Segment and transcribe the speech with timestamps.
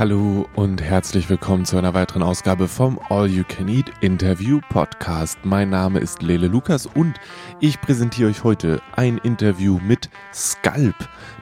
[0.00, 5.38] Hallo und herzlich willkommen zu einer weiteren Ausgabe vom All You Can Eat Interview Podcast.
[5.44, 7.16] Mein Name ist Lele Lukas und
[7.60, 10.94] ich präsentiere euch heute ein Interview mit Sculp.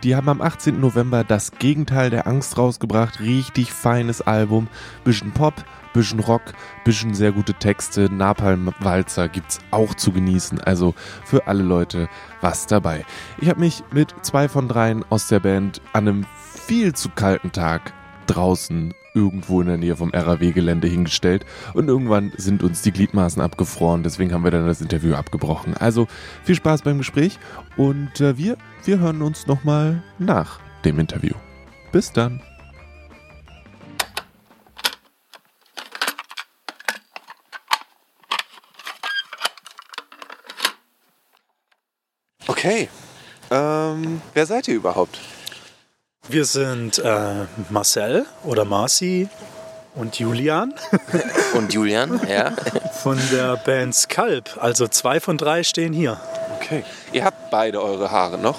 [0.03, 0.81] Die haben am 18.
[0.81, 3.21] November das Gegenteil der Angst rausgebracht.
[3.21, 4.67] Richtig feines Album.
[5.05, 5.55] Bisschen Pop,
[5.93, 6.43] bisschen Rock,
[6.83, 8.13] bisschen sehr gute Texte.
[8.13, 10.61] Napalm Walzer gibt's auch zu genießen.
[10.63, 12.09] Also für alle Leute
[12.41, 13.07] was dabei.
[13.41, 16.27] Ich habe mich mit zwei von dreien aus der Band an einem
[16.67, 17.93] viel zu kalten Tag
[18.29, 24.03] draußen irgendwo in der Nähe vom RAW-Gelände hingestellt und irgendwann sind uns die Gliedmaßen abgefroren,
[24.03, 25.77] deswegen haben wir dann das Interview abgebrochen.
[25.77, 26.07] Also
[26.45, 27.39] viel Spaß beim Gespräch
[27.77, 31.35] und äh, wir, wir hören uns nochmal nach dem Interview.
[31.91, 32.41] Bis dann.
[42.47, 42.89] Okay.
[43.51, 45.19] Ähm, wer seid ihr überhaupt?
[46.31, 49.29] Wir sind äh, Marcel oder Marci
[49.95, 50.75] und Julian
[51.55, 52.53] Und Julian, ja.
[53.03, 54.59] von der Band Sculp.
[54.61, 56.21] Also zwei von drei stehen hier.
[56.57, 56.85] Okay.
[57.13, 58.59] Ihr habt beide eure Haare noch?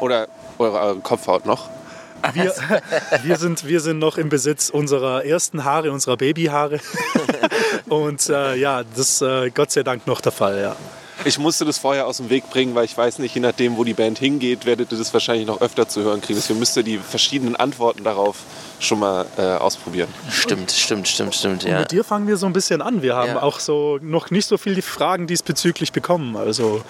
[0.00, 0.28] Oder
[0.58, 1.68] eure, eure Kopfhaut noch?
[2.32, 2.54] Wir,
[3.24, 6.78] wir, sind, wir sind noch im Besitz unserer ersten Haare, unserer Babyhaare.
[7.88, 10.76] Und äh, ja, das ist äh, Gott sei Dank noch der Fall, ja.
[11.24, 13.84] Ich musste das vorher aus dem Weg bringen, weil ich weiß nicht, je nachdem, wo
[13.84, 16.38] die Band hingeht, werdet ihr das wahrscheinlich noch öfter zu hören kriegen.
[16.38, 18.36] Deswegen müsst ihr die verschiedenen Antworten darauf
[18.80, 20.08] schon mal äh, ausprobieren.
[20.30, 21.78] Stimmt, stimmt, stimmt, stimmt, Und ja.
[21.80, 23.02] mit dir fangen wir so ein bisschen an.
[23.02, 23.42] Wir haben Ja.
[23.42, 26.36] auch so noch nicht so viele Fragen diesbezüglich bekommen.
[26.36, 26.82] Also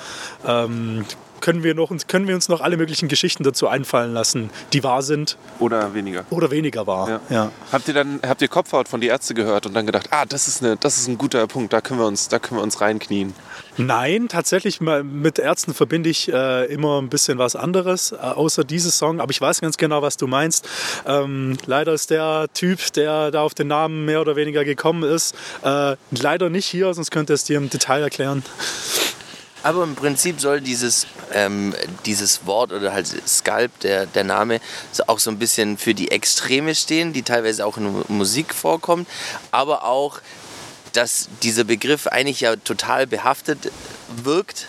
[0.47, 1.05] ähm,
[1.45, 4.83] können, wir noch, uns- können wir uns noch alle möglichen Geschichten dazu einfallen lassen, die
[4.83, 6.25] wahr sind Oder weniger.
[6.31, 7.09] oder weniger wahr.
[7.09, 7.21] Ja.
[7.29, 7.51] Ja.
[7.71, 10.49] Habt ihr dann habt ihr Kopfhaut von die Ärzte gehört und dann gedacht, ah, das
[10.49, 12.81] ist eine, das ist ein guter Punkt, da können wir uns, da können wir uns
[12.81, 13.35] reinknien.
[13.77, 18.97] Nein, tatsächlich mit Ärzten verbinde ich äh, immer ein bisschen was anderes, äh, außer dieses
[18.99, 19.21] Song.
[19.21, 20.67] Aber ich weiß ganz genau, was du meinst.
[21.07, 25.35] Ähm, leider ist der Typ, der da auf den Namen mehr oder weniger gekommen ist,
[25.65, 28.45] äh, leider nicht hier, sonst könnte er es dir im Detail erklären.
[29.65, 34.61] Aber im Prinzip soll dieses, ähm, dieses Wort oder halt Sculpt, der, der Name,
[35.07, 39.09] auch so ein bisschen für die Extreme stehen, die teilweise auch in Mu- Musik vorkommt,
[39.51, 40.21] aber auch,
[40.93, 43.73] dass dieser Begriff eigentlich ja total behaftet
[44.23, 44.67] wirkt,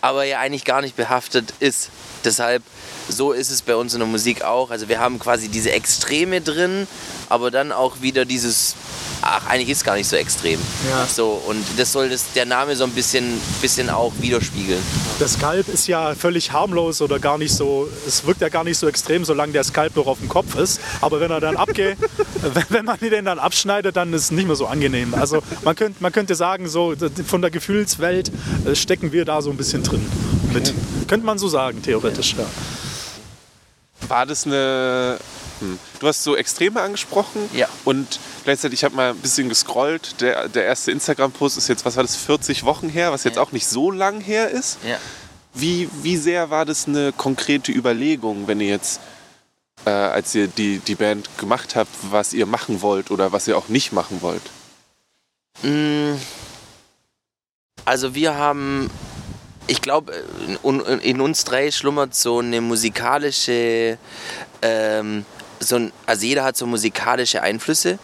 [0.00, 1.90] aber ja eigentlich gar nicht behaftet ist.
[2.24, 2.64] Deshalb,
[3.08, 4.70] so ist es bei uns in der Musik auch.
[4.70, 6.88] Also wir haben quasi diese Extreme drin,
[7.28, 8.74] aber dann auch wieder dieses,
[9.24, 10.60] ach, eigentlich ist gar nicht so extrem.
[10.90, 11.06] Ja.
[11.06, 14.82] So, und das soll das, der Name so ein bisschen, bisschen auch widerspiegeln.
[15.18, 18.78] Der Skalp ist ja völlig harmlos oder gar nicht so, es wirkt ja gar nicht
[18.78, 20.80] so extrem, solange der Skalp noch auf dem Kopf ist.
[21.00, 21.96] Aber wenn er dann abgeht,
[22.42, 25.14] wenn, wenn man den dann abschneidet, dann ist es nicht mehr so angenehm.
[25.14, 26.94] Also man könnte, man könnte sagen, so
[27.26, 28.30] von der Gefühlswelt
[28.66, 30.04] äh, stecken wir da so ein bisschen drin.
[30.52, 30.72] Mit.
[31.08, 32.34] Könnte man so sagen, theoretisch.
[32.38, 32.46] Ja.
[34.08, 35.18] War das eine.
[35.60, 35.78] Hm.
[36.00, 37.48] Du hast so Extreme angesprochen.
[37.54, 37.68] Ja.
[37.84, 40.20] Und gleichzeitig, ich habe mal ein bisschen gescrollt.
[40.20, 43.42] Der, der erste Instagram-Post ist jetzt, was war das, 40 Wochen her, was jetzt Ja.
[43.42, 44.78] auch nicht so lang her ist.
[44.86, 44.98] Ja.
[45.54, 49.00] Wie, wie sehr war das eine konkrete Überlegung, wenn ihr jetzt,
[49.84, 53.56] äh, als ihr die, die Band gemacht habt, was ihr machen wollt oder was ihr
[53.56, 54.42] auch nicht machen wollt?
[55.62, 56.14] Mm,
[57.84, 58.90] Also wir haben,
[59.68, 60.12] ich glaube,
[60.64, 63.98] in, in uns drei schlummert so eine musikalische,
[64.62, 65.24] ähm,
[65.64, 67.98] so ein, also jeder hat so musikalische Einflüsse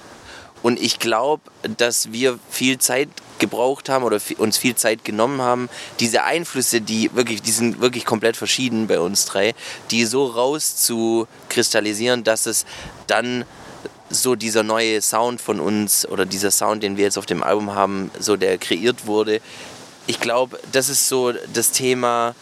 [0.62, 1.42] und ich glaube,
[1.78, 7.10] dass wir viel Zeit gebraucht haben oder uns viel Zeit genommen haben, diese Einflüsse, die
[7.14, 9.54] wirklich, die sind wirklich komplett verschieden bei uns drei,
[9.90, 12.66] die so raus zu kristallisieren, dass es
[13.06, 13.44] dann
[14.10, 17.74] so dieser neue Sound von uns oder dieser Sound, den wir jetzt auf dem Album
[17.74, 19.40] haben, so der kreiert wurde.
[20.06, 22.34] Ich glaube, das ist so das Thema,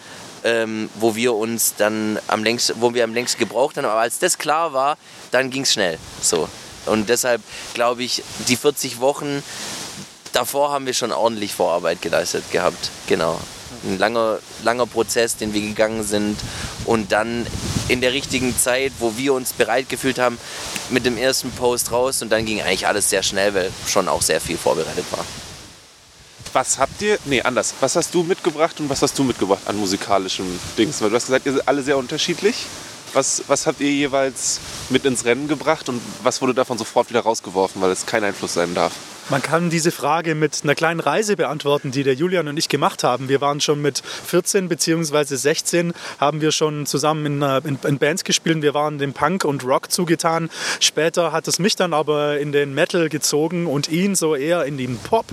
[0.45, 3.85] ähm, wo wir uns dann am längsten, wo wir am längsten gebraucht haben.
[3.85, 4.97] Aber als das klar war,
[5.31, 5.99] dann ging es schnell.
[6.21, 6.49] So.
[6.87, 7.43] Und deshalb
[7.75, 9.43] glaube ich, die 40 Wochen
[10.33, 12.91] davor haben wir schon ordentlich Vorarbeit geleistet gehabt.
[13.07, 13.41] Genau.
[13.85, 16.39] Ein langer, langer Prozess, den wir gegangen sind.
[16.85, 17.47] Und dann
[17.89, 20.39] in der richtigen Zeit, wo wir uns bereit gefühlt haben,
[20.91, 22.23] mit dem ersten Post raus.
[22.23, 25.25] Und dann ging eigentlich alles sehr schnell, weil schon auch sehr viel vorbereitet war.
[26.59, 27.73] Was habt ihr, nee, anders.
[27.79, 31.01] Was hast du mitgebracht und was hast du mitgebracht an musikalischem Dings?
[31.01, 32.67] Weil du hast gesagt, ihr seid alle sehr unterschiedlich.
[33.13, 34.59] Was, was habt ihr jeweils
[34.91, 38.55] mit ins Rennen gebracht und was wurde davon sofort wieder rausgeworfen, weil es kein Einfluss
[38.55, 38.91] sein darf?
[39.31, 43.05] Man kann diese Frage mit einer kleinen Reise beantworten, die der Julian und ich gemacht
[43.05, 43.29] haben.
[43.29, 45.37] Wir waren schon mit 14 bzw.
[45.37, 48.63] 16, haben wir schon zusammen in, äh, in, in, Bands gespielt.
[48.63, 50.49] Wir waren dem Punk und Rock zugetan.
[50.81, 54.79] Später hat es mich dann aber in den Metal gezogen und ihn so eher in
[54.79, 55.27] den Pop,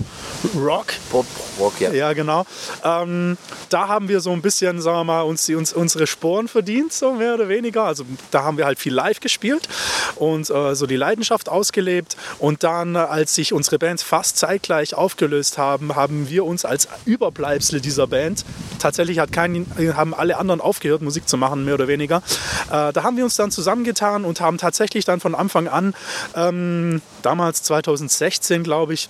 [0.54, 0.88] Rock.
[1.10, 1.26] Pop,
[1.58, 1.94] Rock, ja.
[1.94, 2.46] Ja, genau.
[2.84, 3.38] Ähm,
[3.70, 7.14] da haben wir so ein bisschen, sagen wir mal, uns, uns unsere Sporen verdient, so
[7.14, 7.84] mehr oder weniger.
[7.84, 9.70] Also da haben wir halt viel live gespielt
[10.16, 12.18] und äh, so die Leidenschaft ausgelebt.
[12.40, 17.80] Und dann, als sich unsere Bands fast zeitgleich aufgelöst haben, haben wir uns als Überbleibsel
[17.82, 18.44] dieser Band,
[18.80, 22.24] tatsächlich hat kein, haben alle anderen aufgehört, Musik zu machen, mehr oder weniger.
[22.72, 25.94] Äh, da haben wir uns dann zusammengetan und haben tatsächlich dann von Anfang an,
[26.36, 29.08] ähm, damals 2016, glaube ich,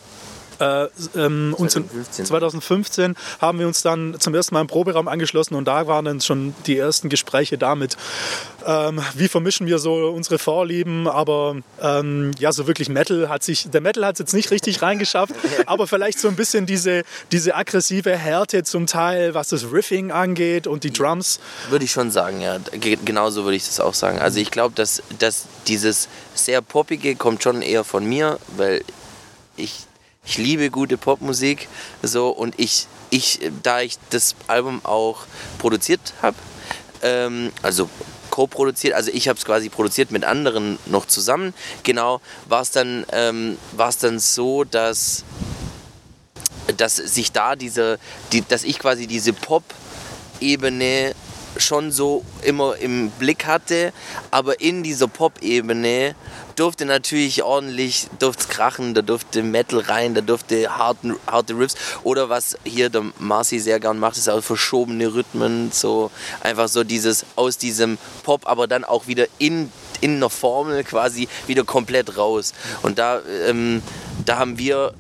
[0.60, 2.26] äh, ähm, 2015.
[2.26, 6.22] 2015 haben wir uns dann zum ersten Mal im Proberaum angeschlossen und da waren dann
[6.22, 7.98] schon die ersten Gespräche damit,
[8.66, 13.70] ähm, wie vermischen wir so unsere Vorlieben, aber ähm, ja, so wirklich Metal hat sich,
[13.70, 15.34] der Metal hat es jetzt nicht richtig reingeschafft,
[15.66, 20.68] aber vielleicht so ein bisschen diese, diese aggressive Härte zum Teil, was das Riffing angeht
[20.68, 21.40] und die Drums.
[21.70, 22.58] Würde ich schon sagen, ja,
[23.04, 24.20] genauso würde ich das auch sagen.
[24.20, 28.84] Also ich glaube, dass, dass dieses sehr poppige kommt schon eher von mir, weil
[29.58, 29.86] ich
[30.26, 31.68] ich liebe gute Popmusik
[32.02, 35.26] so und ich, ich da ich das Album auch
[35.60, 36.38] produziert habe,
[37.02, 37.90] ähm, also
[38.36, 41.54] co-produziert, also ich habe es quasi produziert mit anderen noch zusammen.
[41.84, 42.20] Genau,
[42.50, 43.58] war es dann, ähm,
[44.02, 45.24] dann so, dass,
[46.76, 47.98] dass sich da diese,
[48.34, 51.16] die, dass ich quasi diese Pop-Ebene
[51.58, 53.94] schon so immer im Blick hatte,
[54.32, 56.16] aber in dieser Pop-Ebene
[56.56, 62.30] durfte natürlich ordentlich durfte krachen, da durfte Metal rein, da durfte harten, harte Riffs oder
[62.30, 66.12] was hier der Marcy sehr gern macht, ist auch verschobene Rhythmen, so
[66.42, 71.28] einfach so dieses aus diesem Pop, aber dann auch wieder in in einer Formel quasi
[71.48, 72.54] wieder komplett raus.
[72.84, 73.82] Und da, ähm,
[74.26, 74.94] da haben wir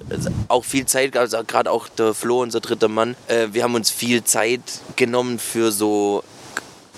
[0.48, 3.92] auch viel Zeit, also gerade auch der Flo, unser dritter Mann, äh, wir haben uns
[3.92, 4.62] viel Zeit
[4.96, 6.24] genommen für so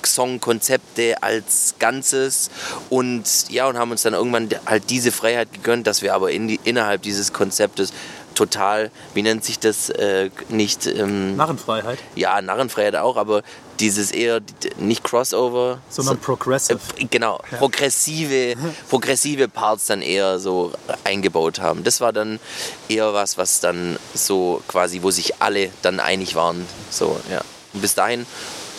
[0.06, 2.50] Songkonzepte als Ganzes
[2.90, 6.48] und ja und haben uns dann irgendwann halt diese Freiheit gegönnt, dass wir aber in
[6.48, 7.92] die, innerhalb dieses Konzeptes
[8.38, 10.86] total, wie nennt sich das äh, nicht?
[10.86, 11.98] Ähm, Narrenfreiheit?
[12.16, 13.42] Ja, Narrenfreiheit auch, aber
[13.80, 14.42] dieses eher
[14.78, 16.80] nicht Crossover, sondern so, progressive.
[16.98, 17.58] Äh, genau, ja.
[17.58, 18.56] progressive,
[18.90, 20.72] progressive Parts dann eher so
[21.04, 21.84] eingebaut haben.
[21.84, 22.40] Das war dann
[22.88, 26.66] eher was, was dann so quasi, wo sich alle dann einig waren.
[26.90, 27.42] So, ja.
[27.74, 28.26] Und bis dahin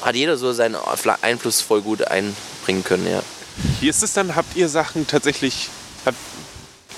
[0.03, 0.77] hat jeder so seinen
[1.23, 3.23] Einfluss voll gut einbringen können, ja.
[3.81, 5.69] Wie ist es dann, habt ihr Sachen tatsächlich,
[6.06, 6.17] habt,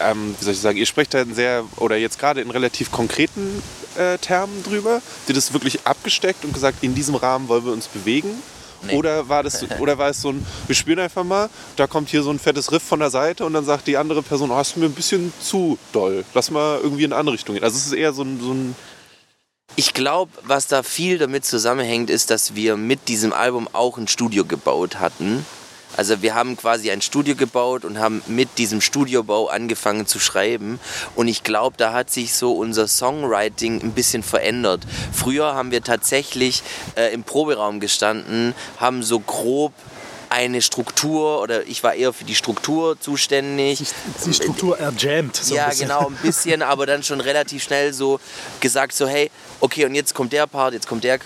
[0.01, 3.63] ähm, wie soll ich sagen, ihr sprecht da sehr, oder jetzt gerade in relativ konkreten
[3.97, 7.73] äh, Termen drüber, habt ihr das wirklich abgesteckt und gesagt, in diesem Rahmen wollen wir
[7.73, 8.31] uns bewegen?
[8.83, 8.95] Nee.
[8.95, 12.23] Oder, war das, oder war es so ein, wir spielen einfach mal, da kommt hier
[12.23, 14.77] so ein fettes Riff von der Seite und dann sagt die andere Person, oh, hast
[14.77, 17.65] du mir ein bisschen zu doll, lass mal irgendwie in eine andere Richtung gehen.
[17.65, 18.75] Also es ist eher so ein, so ein
[19.77, 24.09] ich glaube, was da viel damit zusammenhängt, ist, dass wir mit diesem Album auch ein
[24.09, 25.47] Studio gebaut hatten.
[25.97, 30.79] Also wir haben quasi ein Studio gebaut und haben mit diesem Studiobau angefangen zu schreiben.
[31.17, 34.83] Und ich glaube, da hat sich so unser Songwriting ein bisschen verändert.
[35.13, 36.63] Früher haben wir tatsächlich
[36.95, 39.73] äh, im Proberaum gestanden, haben so grob
[40.31, 43.83] eine Struktur oder ich war eher für die Struktur zuständig.
[44.25, 45.37] Die Struktur erjammt.
[45.37, 48.21] So ja, genau, ein bisschen, aber dann schon relativ schnell so
[48.61, 49.29] gesagt, so hey,
[49.59, 51.19] okay, und jetzt kommt der Part, jetzt kommt der,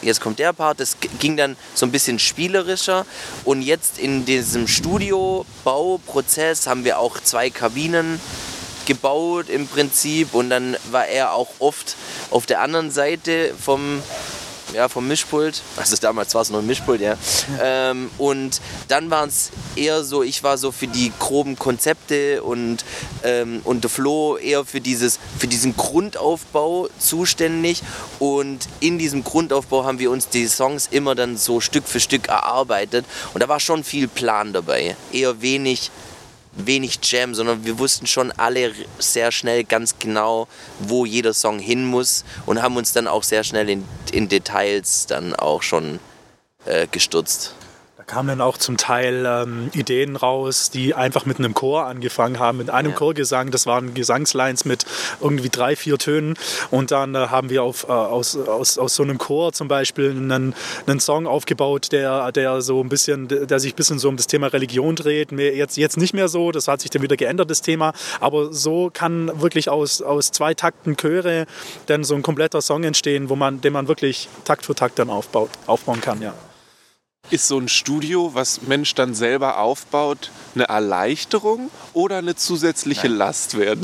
[0.00, 0.80] jetzt kommt der Part.
[0.80, 3.04] Das ging dann so ein bisschen spielerischer.
[3.44, 8.18] Und jetzt in diesem Studiobauprozess haben wir auch zwei Kabinen
[8.86, 11.96] gebaut im Prinzip und dann war er auch oft
[12.30, 14.02] auf der anderen Seite vom
[14.72, 15.62] ja, vom Mischpult.
[15.76, 17.16] Also damals war es noch ein Mischpult, ja.
[17.62, 22.84] Ähm, und dann waren es eher so, ich war so für die groben Konzepte und,
[23.22, 27.82] ähm, und der Flo eher für, dieses, für diesen Grundaufbau zuständig.
[28.18, 32.28] Und in diesem Grundaufbau haben wir uns die Songs immer dann so Stück für Stück
[32.28, 33.04] erarbeitet.
[33.34, 34.96] Und da war schon viel Plan dabei.
[35.12, 35.90] Eher wenig
[36.56, 40.48] wenig Jam, sondern wir wussten schon alle sehr schnell ganz genau,
[40.80, 45.06] wo jeder Song hin muss und haben uns dann auch sehr schnell in, in Details
[45.06, 46.00] dann auch schon
[46.64, 47.54] äh, gestürzt
[48.06, 52.58] kamen dann auch zum Teil ähm, Ideen raus, die einfach mit einem Chor angefangen haben,
[52.58, 52.96] mit einem ja.
[52.96, 53.50] Chorgesang.
[53.50, 54.84] Das waren Gesangslines mit
[55.20, 56.34] irgendwie drei, vier Tönen.
[56.70, 60.10] Und dann äh, haben wir auf, äh, aus, aus, aus so einem Chor zum Beispiel
[60.10, 60.54] einen,
[60.86, 64.26] einen Song aufgebaut, der, der so ein bisschen, der sich ein bisschen so um das
[64.26, 65.32] Thema Religion dreht.
[65.32, 67.92] Jetzt, jetzt nicht mehr so, das hat sich dann wieder geändert, das Thema.
[68.20, 71.46] Aber so kann wirklich aus, aus zwei Takten Chöre
[71.86, 75.10] dann so ein kompletter Song entstehen, wo man, den man wirklich Takt für Takt dann
[75.10, 76.34] aufbaut, aufbauen kann, ja.
[77.30, 83.18] Ist so ein Studio, was Mensch dann selber aufbaut, eine Erleichterung oder eine zusätzliche Nein.
[83.18, 83.78] Last wert?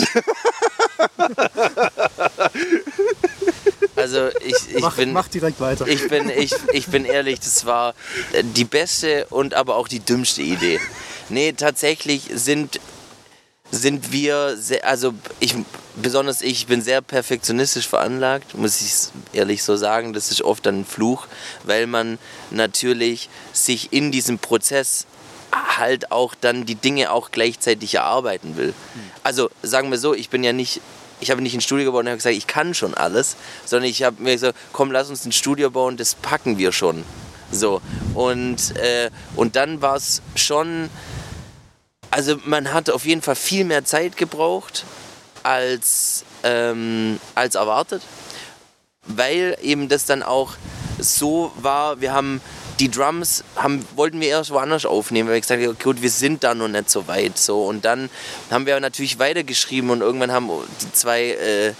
[3.94, 5.12] Also ich, ich Mach, bin.
[5.12, 5.86] mach direkt weiter.
[5.86, 7.94] Ich bin, ich, ich bin ehrlich, das war
[8.32, 10.80] äh, die beste und aber auch die dümmste Idee.
[11.28, 12.80] Nee, tatsächlich sind,
[13.72, 15.56] sind wir, sehr, also ich,
[15.96, 18.92] besonders ich, bin sehr perfektionistisch veranlagt, muss ich
[19.32, 20.12] ehrlich so sagen.
[20.12, 21.26] Das ist oft ein Fluch,
[21.64, 22.18] weil man
[22.50, 25.06] natürlich sich in diesem Prozess
[25.50, 28.74] halt auch dann die Dinge auch gleichzeitig erarbeiten will.
[29.22, 30.80] Also sagen wir so, ich bin ja nicht
[31.20, 34.02] ich habe nicht ein Studio gebaut und habe gesagt, ich kann schon alles, sondern ich
[34.02, 37.04] habe mir gesagt, komm, lass uns ein Studio bauen, das packen wir schon.
[37.52, 37.80] So.
[38.14, 40.90] Und, äh, und dann war es schon,
[42.12, 44.84] also man hat auf jeden Fall viel mehr Zeit gebraucht
[45.42, 48.02] als, ähm, als erwartet,
[49.06, 50.54] weil eben das dann auch
[50.98, 52.40] so war, wir haben
[52.82, 56.42] die Drums haben, wollten wir erst woanders aufnehmen, weil ich gesagt habe, gut, wir sind
[56.42, 57.38] da noch nicht so weit.
[57.38, 57.64] So.
[57.66, 58.10] Und dann
[58.50, 61.74] haben wir natürlich weitergeschrieben und irgendwann haben die zwei äh,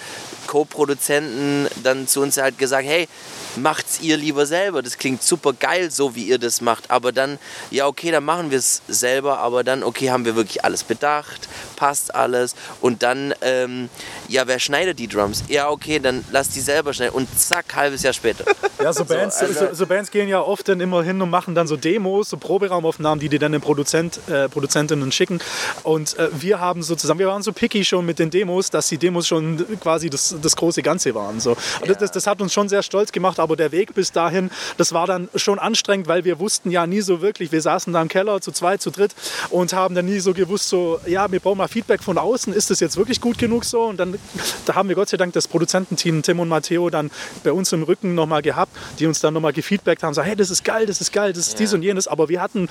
[0.47, 3.09] Co-Produzenten dann zu uns halt gesagt, hey,
[3.57, 4.83] macht's ihr lieber selber.
[4.83, 6.91] Das klingt super geil, so wie ihr das macht.
[6.91, 7.39] Aber dann,
[7.71, 9.39] ja, okay, dann machen wir es selber.
[9.39, 12.55] Aber dann, okay, haben wir wirklich alles bedacht, passt alles.
[12.81, 13.89] Und dann, ähm,
[14.29, 15.45] ja, wer schneidet die Drums?
[15.49, 17.15] Ja, okay, dann lass die selber schneiden.
[17.15, 18.45] Und zack, halbes Jahr später.
[18.81, 21.31] Ja, so Bands, so, also- so, so Bands gehen ja oft dann immer hin und
[21.31, 25.41] machen dann so Demos, so Proberaumaufnahmen, die die dann den Produzent, äh, Produzentinnen schicken.
[25.83, 28.89] Und äh, wir haben so zusammen, wir waren so picky schon mit den Demos, dass
[28.89, 31.41] die Demos schon quasi das, das große Ganze waren.
[31.41, 31.57] So.
[31.87, 31.95] Ja.
[31.95, 35.07] das, das hat uns schon sehr stolz gemacht, aber der Weg bis dahin, das war
[35.07, 38.41] dann schon anstrengend, weil wir wussten ja nie so wirklich, wir saßen da im Keller
[38.41, 39.15] zu zweit, zu dritt
[39.51, 42.71] und haben dann nie so gewusst, so, ja, wir brauchen mal Feedback von außen, ist
[42.71, 43.85] das jetzt wirklich gut genug so?
[43.85, 44.19] Und dann
[44.67, 47.11] da haben wir Gott sei Dank das Produzententeam Tim und Matteo dann
[47.45, 50.51] bei uns im Rücken nochmal gehabt, die uns dann nochmal gefeedbackt haben, so, hey, das
[50.51, 51.59] ist geil, das ist geil, das ist Ja.
[51.59, 52.69] dies und jenes, aber wir hatten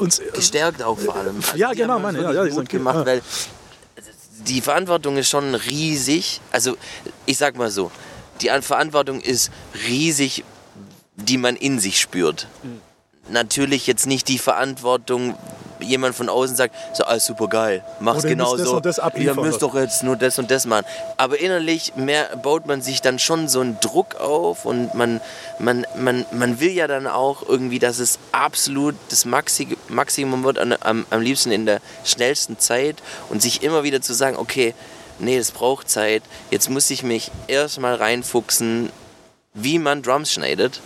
[0.00, 1.36] uns Gestärkt auch vor allem.
[1.36, 3.06] Also Ja, genau, meine, ja, ja, gut sind- gemacht, ja.
[3.06, 3.22] weil
[4.48, 6.40] die Verantwortung ist schon riesig.
[6.52, 6.76] Also
[7.26, 7.90] ich sag mal so,
[8.40, 9.50] die An- Verantwortung ist
[9.86, 10.44] riesig,
[11.16, 12.48] die man in sich spürt.
[12.62, 12.80] Mhm.
[13.28, 15.34] Natürlich jetzt nicht die Verantwortung,
[15.80, 18.76] jemand von außen sagt, so alles super geil, mach's Oder ihr müsst genau das so.
[18.76, 20.86] und das Ihr müsst doch jetzt nur das und das machen.
[21.16, 25.20] Aber innerlich mehr baut man sich dann schon so einen Druck auf und man,
[25.58, 30.58] man, man, man will ja dann auch irgendwie, dass es absolut das Maxi Maximum wird,
[30.58, 32.96] an, am, am liebsten in der schnellsten Zeit
[33.30, 34.74] und sich immer wieder zu sagen, okay,
[35.18, 38.90] nee, es braucht Zeit, jetzt muss ich mich erstmal reinfuchsen,
[39.54, 40.80] wie man Drums schneidet.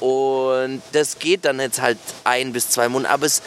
[0.00, 3.42] Und das geht dann jetzt halt ein bis zwei Monate, aber es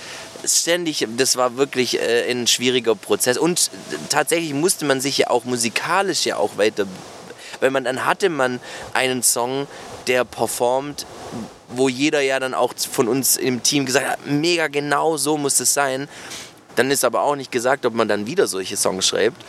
[0.45, 3.37] ständig, das war wirklich äh, ein schwieriger Prozess.
[3.37, 3.71] Und
[4.09, 6.85] tatsächlich musste man sich ja auch musikalisch ja auch weiter,
[7.59, 8.59] weil man dann hatte man
[8.93, 9.67] einen Song,
[10.07, 11.05] der performt,
[11.69, 15.59] wo jeder ja dann auch von uns im Team gesagt hat, mega genau so muss
[15.59, 16.07] es sein.
[16.75, 19.41] Dann ist aber auch nicht gesagt, ob man dann wieder solche Songs schreibt.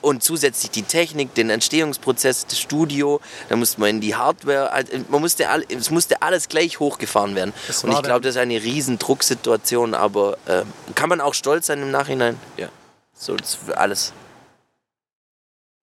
[0.00, 4.92] Und zusätzlich die Technik, den Entstehungsprozess, das Studio, da musste man in die Hardware, also
[5.08, 7.52] man musste all, es musste alles gleich hochgefahren werden.
[7.68, 10.62] Es Und ich glaube, das ist eine riesen Drucksituation, aber äh,
[10.94, 12.38] kann man auch stolz sein im Nachhinein?
[12.56, 12.68] Ja.
[13.14, 14.12] So, das alles.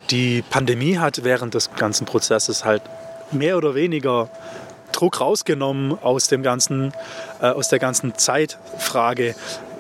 [0.10, 2.84] Die Pandemie hat während des ganzen Prozesses halt
[3.32, 4.30] mehr oder weniger
[4.92, 6.94] Druck rausgenommen aus dem ganzen,
[7.42, 9.36] äh, aus der ganzen Zeitfrage,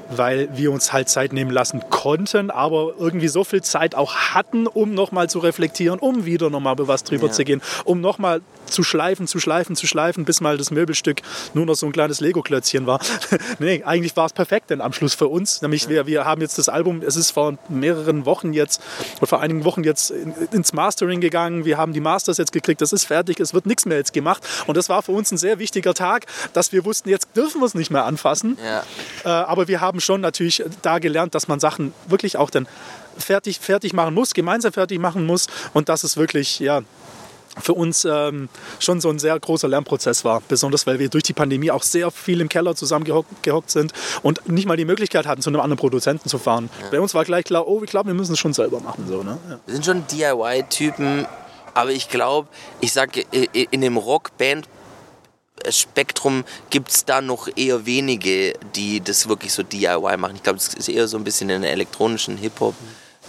[0.10, 4.68] weil wir uns halt Zeit nehmen lassen konnten, aber irgendwie so viel Zeit auch hatten,
[4.68, 7.32] um nochmal zu reflektieren, um wieder nochmal über was drüber Ja.
[7.34, 11.22] zu gehen, um nochmal zu schleifen, zu schleifen, zu schleifen, bis mal das Möbelstück
[11.54, 13.00] nur noch so ein kleines Lego-Klötzchen war.
[13.60, 15.62] nee, eigentlich war es perfekt denn am Schluss für uns.
[15.62, 18.82] Nämlich wir, wir haben jetzt das Album, es ist vor mehreren Wochen jetzt,
[19.18, 21.66] oder vor einigen Wochen jetzt in, ins Mastering gegangen.
[21.66, 24.44] Wir haben die Masters jetzt gekriegt, das ist fertig, es wird nichts mehr jetzt gemacht.
[24.68, 27.66] Und das war für uns ein sehr wichtiger Tag, dass wir wussten, jetzt dürfen wir
[27.66, 28.58] es nicht mehr anfassen.
[28.64, 28.84] Ja.
[29.24, 32.68] Äh, aber wir haben schon natürlich da gelernt, dass man Sachen wirklich auch dann
[33.18, 36.82] fertig, fertig machen muss, gemeinsam fertig machen muss und dass es wirklich, ja,
[37.62, 38.48] für uns ähm,
[38.80, 40.42] schon so ein sehr großer Lernprozess war.
[40.48, 43.94] Besonders weil wir durch die Pandemie auch sehr viel im Keller zusammengehockt gehockt sind
[44.24, 46.70] und nicht mal die Möglichkeit hatten, zu einem anderen Produzenten zu fahren.
[46.92, 49.06] Bei uns war gleich klar, oh, ich glaube, wir müssen es schon selber machen.
[49.08, 49.38] So, ne?
[49.50, 49.60] ja.
[49.66, 51.26] Wir sind schon DIY-Typen,
[51.74, 52.50] aber ich glaube,
[52.82, 59.64] ich sage, in dem Rockband-Spektrum gibt es da noch eher wenige, die das wirklich so
[59.64, 60.36] DIY machen.
[60.36, 62.76] Ich glaube, das ist eher so ein bisschen in der elektronischen Hip-Hop,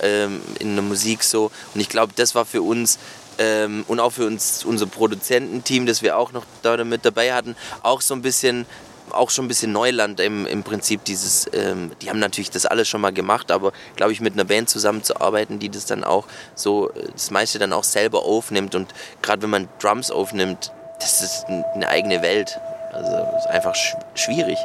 [0.01, 1.53] ähm, in der Musik so.
[1.75, 2.99] Und ich glaube, das war für uns
[3.39, 7.57] ähm, und auch für uns, unser Produzententeam, das wir auch noch da mit dabei hatten,
[7.83, 8.67] auch so ein bisschen
[9.13, 12.89] auch schon ein bisschen Neuland im, im Prinzip dieses, ähm, die haben natürlich das alles
[12.89, 16.27] schon mal gemacht, aber glaube ich mit einer Band zusammenzuarbeiten, die das dann auch
[16.57, 21.23] so, äh, das meiste dann auch selber aufnimmt und gerade wenn man Drums aufnimmt, das
[21.23, 22.59] ist eine eigene Welt.
[22.93, 24.59] Also ist einfach sch schwierig.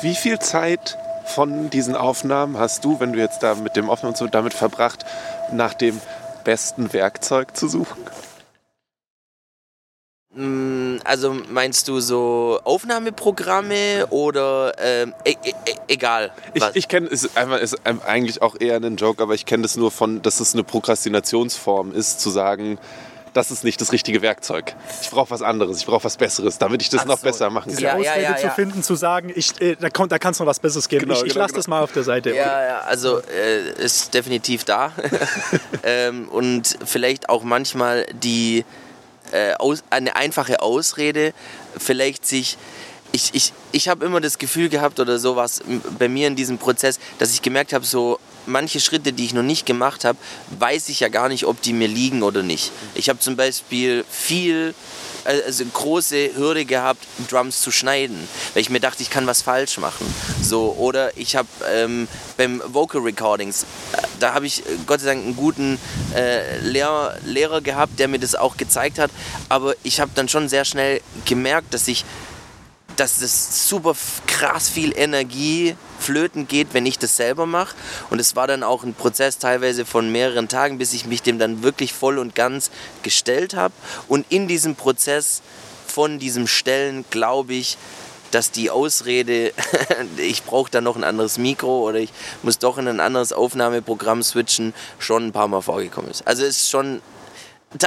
[0.00, 0.96] Wie viel Zeit
[1.26, 4.54] von diesen Aufnahmen hast du, wenn du jetzt da mit dem Aufnahmen und so damit
[4.54, 5.04] verbracht,
[5.52, 6.00] nach dem
[6.48, 8.02] besten Werkzeug zu suchen?
[10.34, 16.32] Mm, Also meinst du so Aufnahmeprogramme oder ähm, e e e egal?
[16.54, 19.76] Ich, ich kenne es einfach ist eigentlich auch eher ein Joke, aber ich kenne das
[19.76, 22.78] nur von, dass es eine Prokrastinationsform ist, zu sagen,
[23.38, 24.74] das ist nicht das richtige Werkzeug.
[25.00, 27.24] Ich brauche was anderes, ich brauche was Besseres, damit ich das Ach noch so.
[27.24, 28.02] besser machen Diese kann.
[28.02, 28.52] Ja, ja, Ausrede ja, zu ja.
[28.52, 31.06] finden, zu sagen, ich, äh, da, kommt, da kann es noch was Besseres geben.
[31.06, 32.30] Genau, ich ich genau, lasse das mal auf der Seite.
[32.34, 34.92] Ja, ja, also äh, ist definitiv da.
[35.84, 38.64] ähm, und vielleicht auch manchmal die
[39.30, 41.32] äh, aus, eine einfache Ausrede,
[41.76, 42.58] vielleicht sich.
[43.10, 45.62] Ich, ich, ich habe immer das Gefühl gehabt oder sowas
[45.98, 48.18] bei mir in diesem Prozess, dass ich gemerkt habe, so
[48.48, 50.18] manche Schritte, die ich noch nicht gemacht habe,
[50.58, 52.72] weiß ich ja gar nicht, ob die mir liegen oder nicht.
[52.94, 54.74] Ich habe zum Beispiel viel
[55.24, 59.78] also große Hürde gehabt, Drums zu schneiden, weil ich mir dachte, ich kann was falsch
[59.78, 60.06] machen.
[60.42, 65.08] So, oder ich habe ähm, beim Vocal Recordings, äh, da habe ich äh, Gott sei
[65.08, 65.78] Dank einen guten
[66.14, 69.10] äh, Lehrer, Lehrer gehabt, der mir das auch gezeigt hat,
[69.48, 72.04] aber ich habe dann schon sehr schnell gemerkt, dass ich
[72.98, 73.94] dass das super
[74.26, 77.74] krass viel Energie flöten geht, wenn ich das selber mache.
[78.10, 81.38] Und es war dann auch ein Prozess teilweise von mehreren Tagen, bis ich mich dem
[81.38, 82.70] dann wirklich voll und ganz
[83.02, 83.74] gestellt habe.
[84.08, 85.42] Und in diesem Prozess
[85.86, 87.78] von diesem Stellen glaube ich,
[88.30, 89.52] dass die Ausrede,
[90.16, 92.10] ich brauche da noch ein anderes Mikro oder ich
[92.42, 96.26] muss doch in ein anderes Aufnahmeprogramm switchen, schon ein paar Mal vorgekommen ist.
[96.26, 97.00] Also es ist schon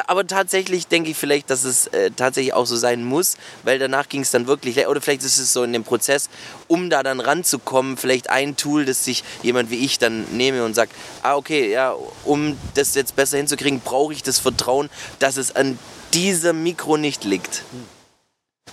[0.05, 4.09] aber tatsächlich denke ich vielleicht, dass es äh, tatsächlich auch so sein muss, weil danach
[4.09, 6.29] ging es dann wirklich, oder vielleicht ist es so in dem Prozess,
[6.67, 10.75] um da dann ranzukommen, vielleicht ein Tool, das sich jemand wie ich dann nehme und
[10.75, 11.95] sagt, ah okay, ja,
[12.25, 15.79] um das jetzt besser hinzukriegen, brauche ich das Vertrauen, dass es an
[16.13, 17.63] diesem Mikro nicht liegt.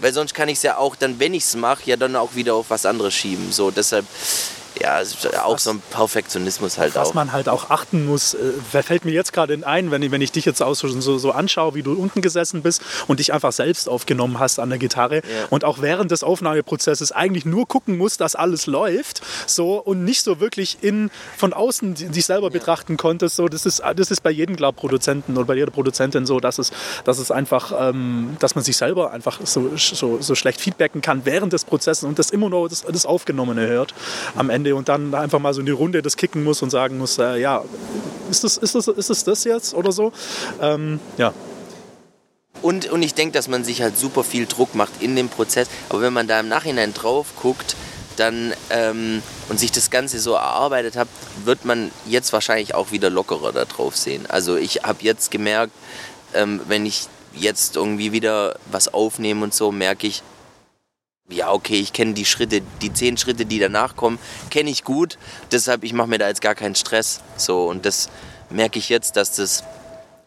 [0.00, 2.34] Weil sonst kann ich es ja auch dann, wenn ich es mache, ja dann auch
[2.34, 3.50] wieder auf was anderes schieben.
[3.50, 4.04] So, deshalb,
[4.80, 5.00] ja,
[5.44, 7.12] auch so ein Perfektionismus halt Was auch.
[7.12, 7.24] Genau.
[7.24, 10.32] man halt auch achten muss, äh, fällt mir jetzt gerade ein, wenn ich, wenn ich
[10.32, 13.88] dich jetzt auch so, so, anschaue, wie du unten gesessen bist und dich einfach selbst
[13.88, 18.34] aufgenommen hast an der Gitarre und auch während des Aufnahmeprozesses eigentlich nur gucken musst, dass
[18.34, 23.36] alles läuft so und nicht so wirklich in, von außen di- dich selber betrachten konntest.
[23.36, 26.58] So, das, ist, das ist bei jedem, glaub Produzenten oder bei jeder Produzentin so, dass
[26.58, 26.72] es,
[27.04, 31.24] dass es einfach, ähm, dass man sich selber einfach so, so, so schlecht feedbacken kann
[31.24, 33.94] während des Prozesses und das immer nur das, das Aufgenommene hört
[34.36, 36.98] am Ende und dann einfach mal so in die Runde das kicken muss und sagen
[36.98, 37.64] muss, äh, ja,
[38.30, 40.12] ist das, ist, das, ist das das jetzt oder so?
[40.60, 41.32] Ähm, ja.
[42.60, 45.68] Und, und ich denke, dass man sich halt super viel Druck macht in dem Prozess.
[45.88, 47.76] Aber wenn man da im Nachhinein drauf guckt,
[48.16, 51.08] dann ähm, und sich das Ganze so erarbeitet hat,
[51.44, 54.26] wird man jetzt wahrscheinlich auch wieder lockerer da drauf sehen.
[54.28, 55.72] Also ich habe jetzt gemerkt,
[56.34, 60.22] ähm, wenn ich jetzt irgendwie wieder was aufnehme und so, merke ich,
[61.30, 64.18] ja, okay, ich kenne die Schritte, die zehn Schritte, die danach kommen,
[64.50, 65.18] kenne ich gut.
[65.52, 67.20] Deshalb, ich mache mir da jetzt gar keinen Stress.
[67.36, 68.08] So, und das
[68.50, 69.64] merke ich jetzt, dass das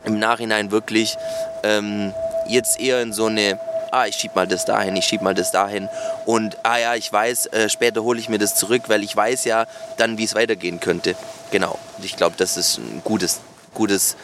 [0.04, 1.18] im Nachhinein wirklich
[1.64, 2.14] ähm,
[2.48, 3.60] jetzt eher in so eine,
[3.92, 5.90] ah, ich schieb mal das dahin, ich schieb mal das dahin
[6.26, 9.46] und ah ja, ich weiß, äh, später hole ich mir das zurück, weil ich weiß
[9.46, 9.66] ja
[9.98, 11.16] dann, wie es weitergehen könnte.
[11.52, 11.78] Genau.
[12.02, 13.42] Ich glaube, das ist ein gutes,
[13.74, 14.18] gutes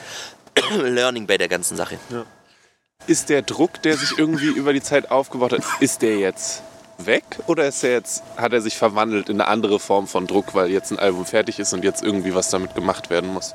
[0.72, 1.98] Learning bei der ganzen Sache.
[3.06, 6.64] Ist der Druck, der sich irgendwie über die Zeit aufgebaut hat, ist der jetzt
[6.98, 10.56] weg oder ist er jetzt, hat er sich verwandelt in eine andere Form von Druck,
[10.56, 13.54] weil jetzt ein Album fertig ist und jetzt irgendwie was damit gemacht werden muss?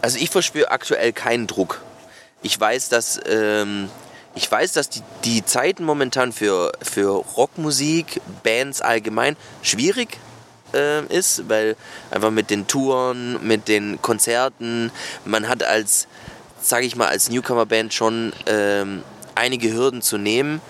[0.00, 1.82] Also ich verspüre aktuell keinen Druck.
[2.42, 3.88] Ich weiß, dass ähm,
[4.34, 10.18] ich weiß, dass die, die Zeiten momentan für, für Rockmusik, Bands allgemein schwierig
[10.72, 11.76] ähm, ist, weil
[12.10, 14.90] einfach mit den Touren, mit den Konzerten,
[15.24, 16.08] man hat als,
[16.68, 19.02] sage ich mal, als Newcomer-Band schon ähm,
[19.34, 20.60] einige Hürden zu nehmen.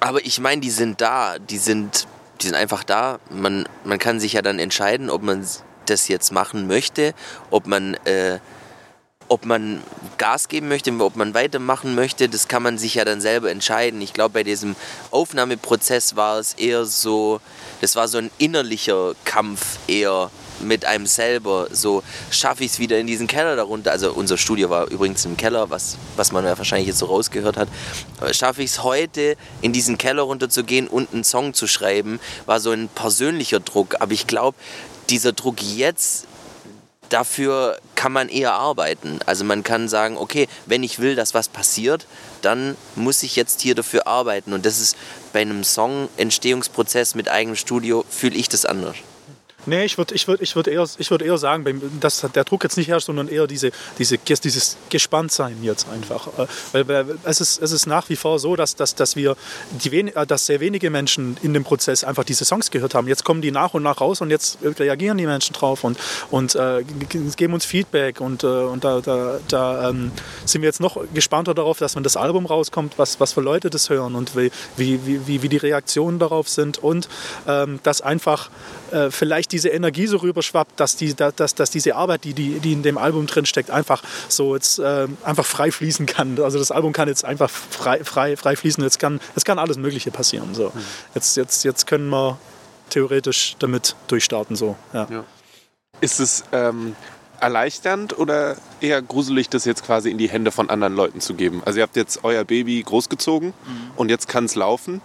[0.00, 2.06] Aber ich meine, die sind da, die sind,
[2.40, 3.18] die sind einfach da.
[3.30, 5.46] Man, man kann sich ja dann entscheiden, ob man
[5.86, 7.14] das jetzt machen möchte,
[7.50, 8.38] ob man, äh,
[9.28, 9.82] ob man
[10.16, 12.28] Gas geben möchte, ob man weitermachen möchte.
[12.28, 14.00] Das kann man sich ja dann selber entscheiden.
[14.00, 14.74] Ich glaube, bei diesem
[15.10, 17.40] Aufnahmeprozess war es eher so,
[17.80, 20.30] das war so ein innerlicher Kampf eher
[20.60, 21.68] mit einem selber.
[21.70, 23.92] So schaffe ich es wieder in diesen Keller darunter.
[23.92, 27.56] Also unser Studio war übrigens im Keller, was, was man ja wahrscheinlich jetzt so rausgehört
[27.56, 27.68] hat.
[28.32, 32.70] Schaffe ich es heute in diesen Keller runterzugehen und einen Song zu schreiben, war so
[32.70, 33.96] ein persönlicher Druck.
[34.00, 34.56] Aber ich glaube,
[35.08, 36.26] dieser Druck jetzt
[37.10, 39.18] dafür kann man eher arbeiten.
[39.26, 42.06] Also man kann sagen, okay, wenn ich will, dass was passiert,
[42.40, 44.52] dann muss ich jetzt hier dafür arbeiten.
[44.52, 44.96] Und das ist
[45.32, 48.96] bei einem Song-Entstehungsprozess mit eigenem Studio, fühle ich das anders.
[49.66, 52.76] Nee, ich würde ich würd, ich würd eher, würd eher sagen, dass der Druck jetzt
[52.76, 56.28] nicht herrscht, sondern eher diese, diese, dieses Gespanntsein jetzt einfach.
[56.72, 59.36] Äh, weil es ist, es ist nach wie vor so, dass, dass, dass, wir
[59.70, 63.06] die, äh, dass sehr wenige Menschen in dem Prozess einfach diese Songs gehört haben.
[63.06, 65.98] Jetzt kommen die nach und nach raus und jetzt reagieren die Menschen drauf und,
[66.30, 66.82] und äh,
[67.36, 68.20] geben uns Feedback.
[68.20, 70.12] Und, äh, und da, da, da ähm,
[70.46, 73.68] sind wir jetzt noch gespannter darauf, dass wenn das Album rauskommt, was, was für Leute
[73.68, 77.08] das hören und wie, wie, wie, wie die Reaktionen darauf sind und
[77.46, 78.50] ähm, dass einfach
[78.92, 82.72] äh, vielleicht diese Energie so rüberschwappt, dass, die, dass, dass diese Arbeit, die, die, die
[82.72, 86.38] in dem Album drin steckt, einfach so jetzt äh, einfach frei fließen kann.
[86.40, 88.82] Also das Album kann jetzt einfach frei, frei, frei fließen.
[88.82, 90.54] Jetzt kann, jetzt kann alles Mögliche passieren.
[90.54, 90.72] So.
[90.74, 90.80] Mhm.
[91.14, 92.38] Jetzt, jetzt, jetzt können wir
[92.90, 94.56] theoretisch damit durchstarten.
[94.56, 94.76] So.
[94.92, 95.06] Ja.
[95.10, 95.24] ja.
[96.00, 96.96] Ist es ähm,
[97.40, 101.62] erleichternd oder eher gruselig, das jetzt quasi in die Hände von anderen Leuten zu geben?
[101.64, 103.90] Also ihr habt jetzt euer Baby großgezogen mhm.
[103.96, 105.00] und jetzt kann es laufen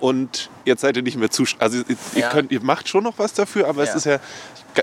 [0.00, 1.44] und jetzt seid ihr nicht mehr zu.
[1.58, 2.30] Also ihr, ja.
[2.30, 3.90] könnt, ihr macht schon noch was dafür, aber ja.
[3.90, 4.18] es ist ja,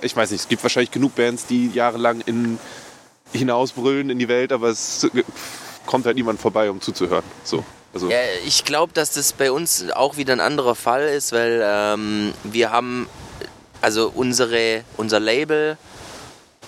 [0.01, 2.59] ich weiß nicht, es gibt wahrscheinlich genug Bands, die jahrelang in,
[3.33, 5.07] hinausbrüllen in die Welt, aber es
[5.85, 7.23] kommt halt niemand vorbei, um zuzuhören.
[7.43, 7.63] So.
[7.93, 8.09] Also.
[8.09, 12.33] Ja, ich glaube, dass das bei uns auch wieder ein anderer Fall ist, weil ähm,
[12.43, 13.07] wir haben
[13.79, 15.77] also unsere, unser Label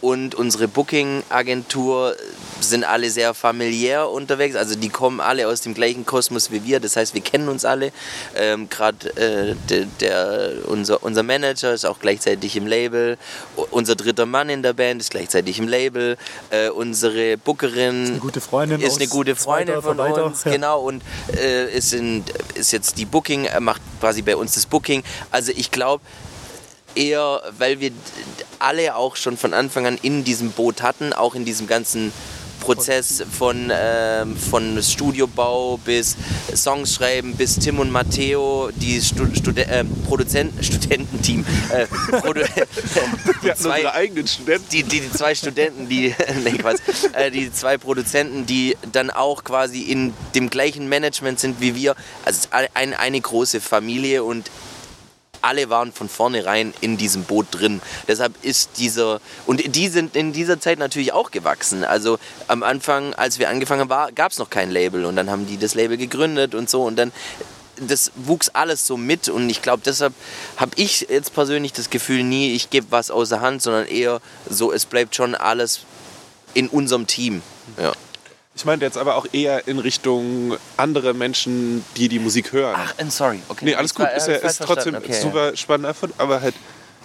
[0.02, 2.16] und unsere Booking-Agentur
[2.60, 4.56] sind alle sehr familiär unterwegs.
[4.56, 6.80] Also die kommen alle aus dem gleichen Kosmos wie wir.
[6.80, 7.92] Das heißt, wir kennen uns alle.
[8.36, 13.18] Ähm, Gerade äh, der, der, unser, unser Manager ist auch gleichzeitig im Label.
[13.72, 16.18] Unser dritter Mann in der Band ist gleichzeitig im Label.
[16.50, 20.44] Äh, unsere Bookerin ist eine gute Freundin, ist eine gute Freundin von uns.
[20.44, 20.52] Ja.
[20.52, 20.82] Genau.
[20.82, 21.04] Und
[21.36, 22.24] äh, ist, in,
[22.56, 25.04] ist jetzt die Booking, macht quasi bei uns das Booking.
[25.32, 26.04] Also ich glaube,
[26.98, 27.92] eher, weil wir
[28.60, 32.12] alle auch schon von Anfang an in diesem Boot hatten, auch in diesem ganzen
[32.60, 36.16] Prozess von, ähm, von Studiobau bis
[36.54, 41.86] Songs schreiben, bis Tim und Matteo, die Stu Studi äh, Produzenten, Studententeam, äh,
[42.20, 42.42] Produ
[43.44, 44.66] die, zwei, eigenen Studenten.
[44.72, 46.80] Die, die, die zwei Studenten, die, nee, Quatsch,
[47.14, 51.96] äh, die zwei Produzenten, die dann auch quasi in dem gleichen Management sind wie wir.
[52.26, 54.50] Also ein, eine große Familie und
[55.48, 57.82] alle waren von vornherein in diesem Boot drin.
[58.08, 61.84] Deshalb ist dieser, und die sind in dieser Zeit natürlich auch gewachsen.
[61.84, 65.48] Also am Anfang, als wir angefangen haben, gab es noch kein Label und dann haben
[65.48, 67.12] die das Label gegründet und so und dann
[67.80, 70.14] das wuchs alles so mit und ich glaube, deshalb
[70.58, 74.74] habe ich jetzt persönlich das Gefühl nie, ich gebe was außer Hand, sondern eher so,
[74.74, 75.82] es bleibt schon alles
[76.54, 77.42] in unserem Team.
[77.80, 77.94] Ja.
[78.58, 82.76] Ich meinte jetzt aber auch eher in Richtung andere Menschen, die die Musik hören.
[82.76, 83.40] Ach, sorry.
[83.50, 83.66] Okay.
[83.66, 84.08] Nee, alles gut.
[84.16, 85.56] Ist, ja, ist trotzdem okay, super ja.
[85.56, 85.96] spannend.
[86.18, 86.56] Aber halt,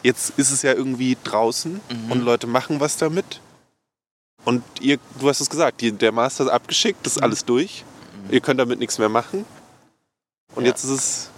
[0.02, 2.10] jetzt ist es ja irgendwie draußen mhm.
[2.10, 3.42] und Leute machen was damit.
[4.46, 7.24] Und ihr, du hast es gesagt, der Master ist abgeschickt, das ist mhm.
[7.24, 7.84] alles durch.
[8.26, 8.32] Mhm.
[8.32, 9.44] Ihr könnt damit nichts mehr machen.
[10.54, 10.70] Und ja.
[10.70, 11.30] jetzt ist es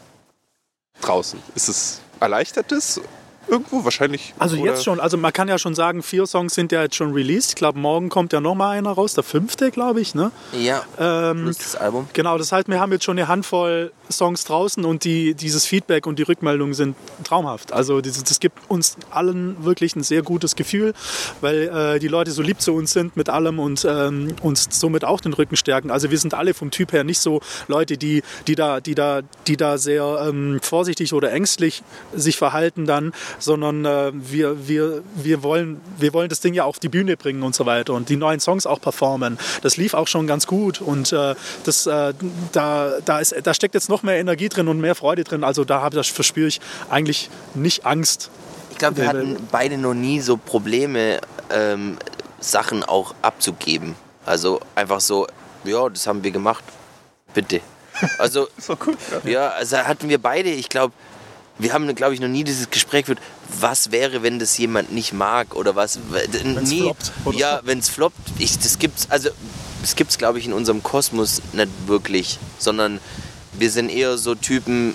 [1.00, 1.42] draußen.
[1.56, 3.00] Ist es erleichtert es
[3.48, 4.34] Irgendwo wahrscheinlich.
[4.38, 4.72] Also oder?
[4.72, 7.50] jetzt schon, also man kann ja schon sagen, vier Songs sind ja jetzt schon released.
[7.50, 10.14] Ich glaube, morgen kommt ja nochmal einer raus, der fünfte, glaube ich.
[10.14, 10.30] Ne?
[10.52, 10.82] Ja.
[10.98, 12.08] Ähm, das Album.
[12.12, 16.06] Genau, das heißt, wir haben jetzt schon eine Handvoll Songs draußen und die, dieses Feedback
[16.06, 17.72] und die Rückmeldungen sind traumhaft.
[17.72, 20.94] Also das, das gibt uns allen wirklich ein sehr gutes Gefühl,
[21.40, 25.04] weil äh, die Leute so lieb zu uns sind mit allem und ähm, uns somit
[25.04, 25.90] auch den Rücken stärken.
[25.90, 29.22] Also wir sind alle vom Typ her nicht so Leute, die, die, da, die, da,
[29.46, 31.82] die da sehr ähm, vorsichtig oder ängstlich
[32.14, 36.78] sich verhalten dann, sondern äh, wir, wir, wir, wollen, wir wollen das Ding ja auf
[36.78, 39.38] die Bühne bringen und so weiter und die neuen Songs auch performen.
[39.62, 42.14] Das lief auch schon ganz gut und äh, das, äh,
[42.52, 45.44] da, da, ist, da steckt jetzt noch mehr Energie drin und mehr Freude drin.
[45.44, 48.30] Also da habe ich, verspüre ich eigentlich nicht Angst.
[48.70, 51.20] Ich glaube, wir hatten beide noch nie so Probleme,
[51.50, 51.96] ähm,
[52.40, 53.94] Sachen auch abzugeben.
[54.26, 55.26] Also einfach so,
[55.64, 56.64] ja, das haben wir gemacht,
[57.32, 57.60] bitte.
[58.18, 59.30] Also, so cool, ja.
[59.30, 60.92] ja, also hatten wir beide, ich glaube,
[61.58, 63.20] wir haben, glaube ich, noch nie dieses Gespräch geführt,
[63.60, 65.98] was wäre, wenn das jemand nicht mag oder was.
[66.10, 66.80] Wenn's nie.
[66.80, 68.32] Floppt, ja, wenn es floppt.
[68.38, 69.30] Ich, das gibt's, also,
[69.80, 73.00] das gibt es, glaube ich, in unserem Kosmos nicht wirklich, sondern
[73.52, 74.94] wir sind eher so Typen,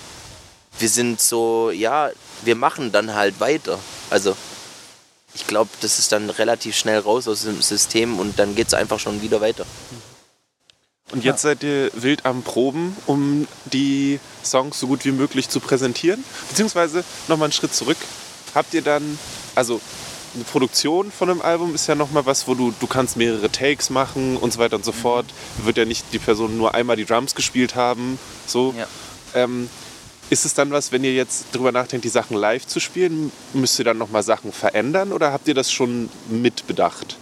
[0.78, 2.10] wir sind so, ja,
[2.42, 3.78] wir machen dann halt weiter.
[4.10, 4.36] Also,
[5.34, 8.74] ich glaube, das ist dann relativ schnell raus aus dem System und dann geht es
[8.74, 9.64] einfach schon wieder weiter.
[11.12, 15.60] Und jetzt seid ihr wild am Proben, um die Songs so gut wie möglich zu
[15.60, 16.22] präsentieren.
[16.48, 17.96] Beziehungsweise nochmal einen Schritt zurück.
[18.54, 19.18] Habt ihr dann,
[19.54, 19.80] also
[20.34, 23.90] eine Produktion von einem Album ist ja nochmal was, wo du, du kannst mehrere Takes
[23.90, 24.96] machen und so weiter und so mhm.
[24.96, 25.26] fort.
[25.64, 28.18] Wird ja nicht die Person nur einmal die Drums gespielt haben.
[28.46, 28.74] So.
[28.78, 28.86] Ja.
[29.34, 29.68] Ähm,
[30.30, 33.80] ist es dann was, wenn ihr jetzt darüber nachdenkt, die Sachen live zu spielen, müsst
[33.80, 37.16] ihr dann nochmal Sachen verändern oder habt ihr das schon mitbedacht?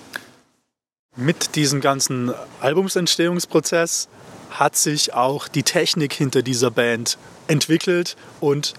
[1.18, 4.08] Mit diesem ganzen Albumsentstehungsprozess
[4.50, 8.74] hat sich auch die Technik hinter dieser Band entwickelt und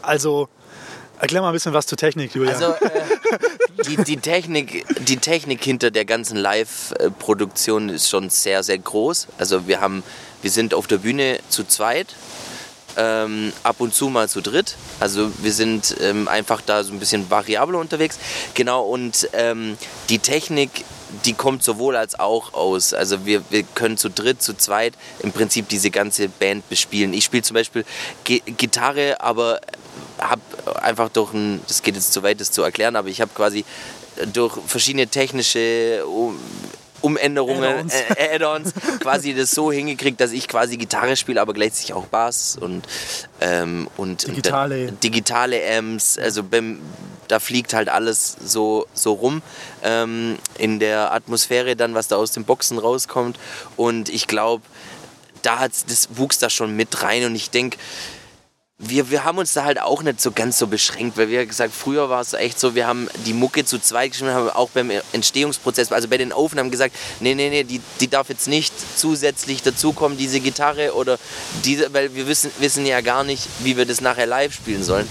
[0.00, 0.48] also
[1.18, 2.52] Erklär mal ein bisschen was zur Technik, Julia.
[2.52, 2.90] Also äh,
[3.88, 9.28] die, die, Technik, die Technik hinter der ganzen Live-Produktion ist schon sehr, sehr groß.
[9.38, 10.02] Also wir haben,
[10.42, 12.14] wir sind auf der Bühne zu zweit,
[12.98, 14.76] ähm, ab und zu mal zu dritt.
[15.00, 18.18] Also wir sind ähm, einfach da so ein bisschen variabler unterwegs.
[18.52, 19.78] Genau, und ähm,
[20.10, 20.84] die Technik,
[21.24, 22.92] die kommt sowohl als auch aus.
[22.92, 27.12] Also wir, wir können zu dritt, zu zweit im Prinzip diese ganze Band bespielen.
[27.12, 27.84] Ich spiele zum Beispiel
[28.24, 29.60] G Gitarre, aber
[30.18, 30.42] habe
[30.82, 33.64] einfach durch ein, das geht jetzt zu weit, das zu erklären, aber ich habe quasi
[34.32, 36.04] durch verschiedene technische
[37.02, 42.06] Umänderungen, Add-ons, äh, quasi das so hingekriegt, dass ich quasi Gitarre spiele, aber gleichzeitig auch
[42.06, 42.86] Bass und,
[43.40, 44.88] ähm, und digitale.
[44.88, 46.18] Und digitale Amps.
[46.18, 46.80] Also beim,
[47.28, 49.42] da fliegt halt alles so, so rum
[49.82, 53.38] ähm, in der Atmosphäre dann, was da aus den Boxen rauskommt.
[53.76, 54.62] Und ich glaube,
[55.42, 57.78] da hat's, das wuchs da schon mit rein und ich denke,
[58.78, 61.72] wir, wir haben uns da halt auch nicht so ganz so beschränkt, weil wir gesagt,
[61.72, 64.90] früher war es echt so, wir haben die Mucke zu zweit geschrieben, haben auch beim
[65.12, 69.62] Entstehungsprozess, also bei den Aufnahmen gesagt, nee, nee, nee, die, die darf jetzt nicht zusätzlich
[69.62, 71.18] dazukommen, diese Gitarre oder
[71.64, 75.08] diese, weil wir wissen, wissen ja gar nicht, wie wir das nachher live spielen sollen.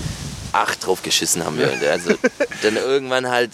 [0.58, 1.70] Ach, drauf geschissen haben wir.
[1.91, 2.15] Also
[2.63, 3.52] dann irgendwann halt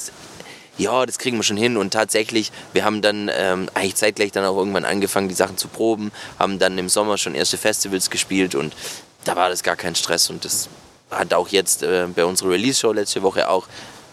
[0.77, 1.77] ja, das kriegen wir schon hin.
[1.77, 5.67] Und tatsächlich, wir haben dann ähm, eigentlich zeitgleich dann auch irgendwann angefangen, die Sachen zu
[5.67, 8.75] proben, haben dann im Sommer schon erste Festivals gespielt und
[9.23, 10.69] da war das gar kein Stress und das
[11.09, 13.67] hat auch jetzt äh, bei unserer Release-Show letzte Woche auch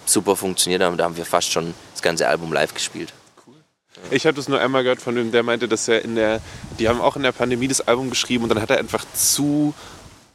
[0.05, 0.83] super funktioniert.
[0.83, 3.13] Da haben wir fast schon das ganze Album live gespielt.
[4.11, 6.41] Ich habe das nur einmal gehört von dem, der meinte, dass er in der,
[6.79, 9.75] die haben auch in der Pandemie das Album geschrieben und dann hat er einfach zu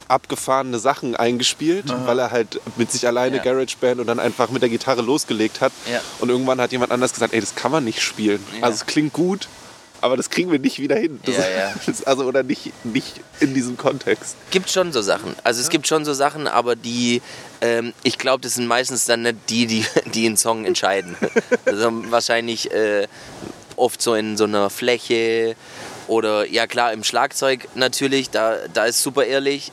[0.08, 2.06] abgefahrene Sachen eingespielt, Aha.
[2.06, 3.42] weil er halt mit sich alleine ja.
[3.42, 5.72] GarageBand und dann einfach mit der Gitarre losgelegt hat.
[5.90, 6.00] Ja.
[6.20, 8.44] Und irgendwann hat jemand anders gesagt, ey, das kann man nicht spielen.
[8.56, 8.64] Ja.
[8.64, 9.48] Also es klingt gut,
[10.00, 11.18] aber das kriegen wir nicht wieder hin.
[11.24, 11.74] Das, ja.
[12.04, 14.36] also oder nicht, nicht in diesem Kontext.
[14.50, 15.34] Gibt schon so Sachen.
[15.44, 17.22] Also es gibt schon so Sachen, aber die,
[17.62, 21.16] ähm, ich glaube, das sind meistens dann nicht die, die, die einen Song entscheiden.
[21.64, 23.08] also wahrscheinlich äh,
[23.76, 25.56] oft so in so einer Fläche
[26.08, 29.72] oder ja klar im Schlagzeug natürlich, da, da ist super ehrlich,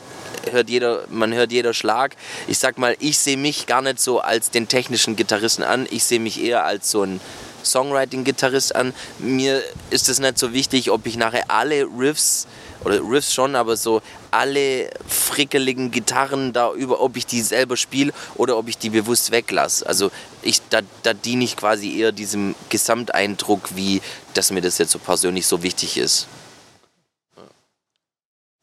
[0.51, 2.15] hört jeder, man hört jeder Schlag.
[2.47, 6.03] Ich sag mal, ich sehe mich gar nicht so als den technischen Gitarristen an, ich
[6.03, 7.19] sehe mich eher als so ein
[7.63, 8.93] Songwriting-Gitarrist an.
[9.19, 12.47] Mir ist es nicht so wichtig, ob ich nachher alle Riffs
[12.83, 18.13] oder Riffs schon, aber so alle frickeligen Gitarren da über, ob ich die selber spiele
[18.35, 19.85] oder ob ich die bewusst weglasse.
[19.85, 24.01] Also ich, da, da diene ich quasi eher diesem Gesamteindruck, wie
[24.33, 26.27] dass mir das jetzt so persönlich so wichtig ist.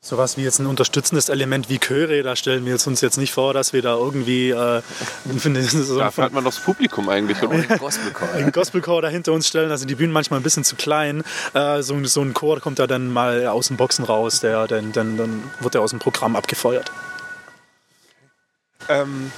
[0.09, 3.53] Sowas wie jetzt ein unterstützendes Element wie Chöre, da stellen wir uns jetzt nicht vor,
[3.53, 4.49] dass wir da irgendwie.
[4.49, 4.81] Äh,
[5.69, 7.43] so Dafür hat man doch das Publikum eigentlich.
[7.43, 7.57] Oder?
[7.57, 8.29] Ein Gospelchor.
[8.33, 11.25] Ein Gospelchor dahinter uns stellen, also die Bühnen manchmal ein bisschen zu klein.
[11.53, 14.93] Äh, so, so, ein Chor kommt da dann mal aus den Boxen raus, der, dann,
[14.93, 16.91] dann, dann wird er aus dem Programm abgefeuert.
[18.89, 19.31] Ähm,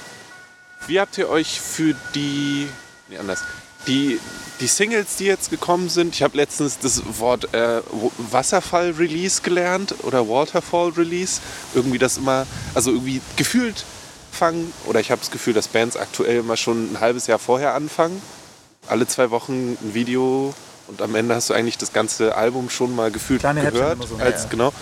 [0.87, 2.69] wie habt ihr euch für die.
[3.09, 3.43] Nee, anders
[3.87, 4.19] die,
[4.61, 7.81] die Singles, die jetzt gekommen sind, ich habe letztens das Wort äh,
[8.17, 11.41] Wasserfall-Release gelernt oder Waterfall-Release.
[11.73, 12.45] Irgendwie das immer,
[12.75, 13.83] also irgendwie gefühlt
[14.31, 17.73] fangen, oder ich habe das Gefühl, dass Bands aktuell immer schon ein halbes Jahr vorher
[17.73, 18.21] anfangen.
[18.87, 20.53] Alle zwei Wochen ein Video
[20.87, 24.07] und am Ende hast du eigentlich das ganze Album schon mal gefühlt Kleine gehört.
[24.07, 24.49] So, als, ja.
[24.49, 24.73] Genau.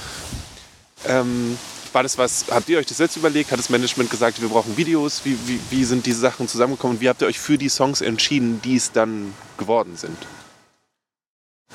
[1.05, 1.57] Ähm,
[1.93, 3.51] war das was, habt ihr euch das selbst überlegt?
[3.51, 5.21] Hat das Management gesagt, wir brauchen Videos?
[5.23, 7.01] Wie, wie, wie sind diese Sachen zusammengekommen?
[7.01, 10.17] Wie habt ihr euch für die Songs entschieden, die es dann geworden sind?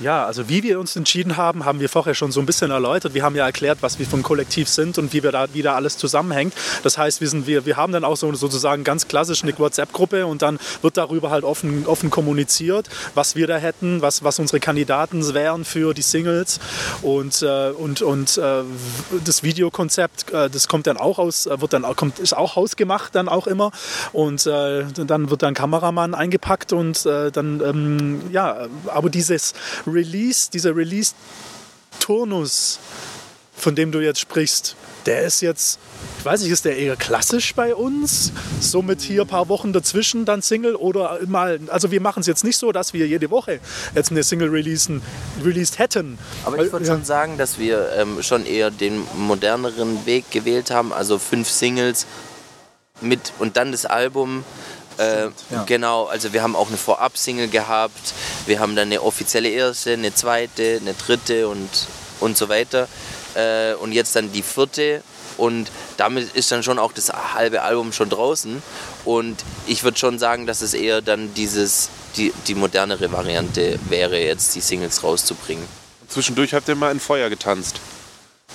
[0.00, 3.14] Ja, also wie wir uns entschieden haben, haben wir vorher schon so ein bisschen erläutert.
[3.14, 5.96] Wir haben ja erklärt, was wir vom Kollektiv sind und wie wir da wieder alles
[5.98, 6.52] zusammenhängt.
[6.82, 10.26] Das heißt, wir, sind, wir, wir haben dann auch so, sozusagen ganz klassisch eine WhatsApp-Gruppe
[10.26, 14.58] und dann wird darüber halt offen, offen kommuniziert, was wir da hätten, was, was unsere
[14.58, 16.58] Kandidaten wären für die Singles.
[17.02, 18.64] Und, äh, und, und äh,
[19.24, 23.28] das Videokonzept, äh, das kommt dann auch aus, wird dann kommt, ist auch hausgemacht dann
[23.28, 23.70] auch immer.
[24.12, 29.54] Und äh, dann wird dann Kameramann eingepackt und äh, dann, ähm, ja, aber dieses
[29.86, 32.78] Release, dieser Release-Turnus,
[33.56, 35.78] von dem du jetzt sprichst, der ist jetzt,
[36.18, 38.32] ich weiß nicht, ist der eher klassisch bei uns?
[38.60, 42.26] So mit hier ein paar Wochen dazwischen dann Single oder mal, also wir machen es
[42.26, 43.60] jetzt nicht so, dass wir jede Woche
[43.94, 45.02] jetzt eine Single releasen,
[45.44, 46.18] released hätten.
[46.44, 46.92] Aber ich würde ja.
[46.92, 52.06] schon sagen, dass wir ähm, schon eher den moderneren Weg gewählt haben, also fünf Singles
[53.00, 54.44] mit und dann das Album
[54.98, 55.64] äh, ja.
[55.66, 58.14] Genau, also wir haben auch eine Vorab-Single gehabt,
[58.46, 61.68] wir haben dann eine offizielle erste, eine zweite, eine dritte und,
[62.20, 62.88] und so weiter.
[63.34, 65.02] Äh, und jetzt dann die vierte
[65.36, 68.62] und damit ist dann schon auch das halbe Album schon draußen.
[69.04, 74.18] Und ich würde schon sagen, dass es eher dann dieses, die, die modernere Variante wäre,
[74.18, 75.66] jetzt die Singles rauszubringen.
[76.08, 77.80] Zwischendurch habt ihr mal in Feuer getanzt.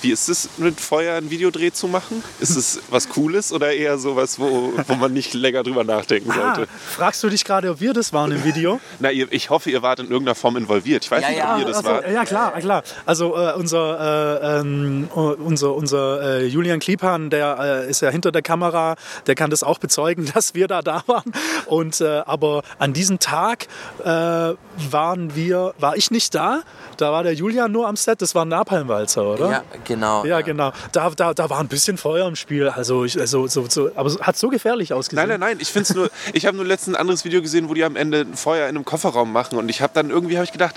[0.02, 2.22] Wie ist es, mit Feuer ein Videodreh zu machen?
[2.40, 6.54] Ist es was Cooles oder eher sowas, wo, wo man nicht länger drüber nachdenken Ah,
[6.56, 6.70] sollte?
[6.90, 8.80] fragst du dich gerade, ob wir das waren im Video?
[8.98, 11.04] Na, ihr, ich hoffe, ihr wart in irgendeiner Form involviert.
[11.04, 11.54] Ich weiß Ja, nicht, ja.
[11.54, 12.10] ob ihr das Ach so, wart.
[12.10, 12.82] ja, klar, klar.
[13.06, 18.10] Also äh, unser, äh, ähm, äh, unser, unser äh, Julian Kliepan, der äh, ist ja
[18.10, 21.32] hinter der Kamera, der kann das auch bezeugen, dass wir da da waren.
[21.66, 23.66] Und, äh, aber an diesem Tag
[24.02, 26.62] äh, waren wir, war ich nicht da,
[26.96, 29.50] da war der Julian nur am Set, das war ein Napalmwalzer, oder?
[29.50, 29.62] Ja,
[29.94, 30.24] genau.
[30.24, 30.72] Ja, genau.
[30.92, 32.68] Da, da, da war ein bisschen Feuer im Spiel.
[32.68, 35.28] Also, ich, also so, so, aber es hat so gefährlich ausgesehen.
[35.28, 35.58] Nein, nein, nein.
[35.60, 36.10] Ich finde es nur.
[36.32, 38.76] Ich habe nur letztens ein anderes Video gesehen, wo die am Ende ein Feuer in
[38.76, 40.76] einem Kofferraum machen und ich habe dann irgendwie habe ich gedacht,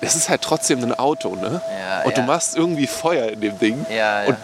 [0.00, 1.62] es ist halt trotzdem ein Auto, ne?
[1.80, 2.26] Ja, und du ja.
[2.26, 3.86] machst irgendwie Feuer in dem Ding.
[3.88, 4.28] Ja, ja.
[4.28, 4.36] Und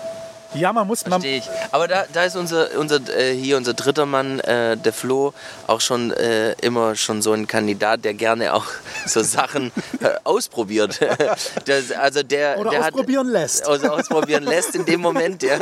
[0.55, 1.05] Ja, man muss.
[1.07, 1.45] Man, Verstehe ich.
[1.71, 5.33] Aber da, da ist unser, unser äh, hier unser dritter Mann, äh, der Flo,
[5.67, 8.67] auch schon äh, immer schon so ein Kandidat, der gerne auch
[9.07, 11.01] so Sachen äh, ausprobiert.
[11.67, 13.63] das, also der, oder der ausprobieren lässt.
[13.63, 15.59] Hat, also ausprobieren lässt in dem Moment, ja.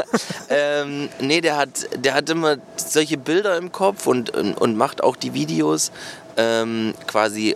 [0.48, 5.02] Ähm, nee, der hat, der hat immer solche Bilder im Kopf und, und, und macht
[5.02, 5.92] auch die Videos
[6.36, 7.54] ähm, quasi,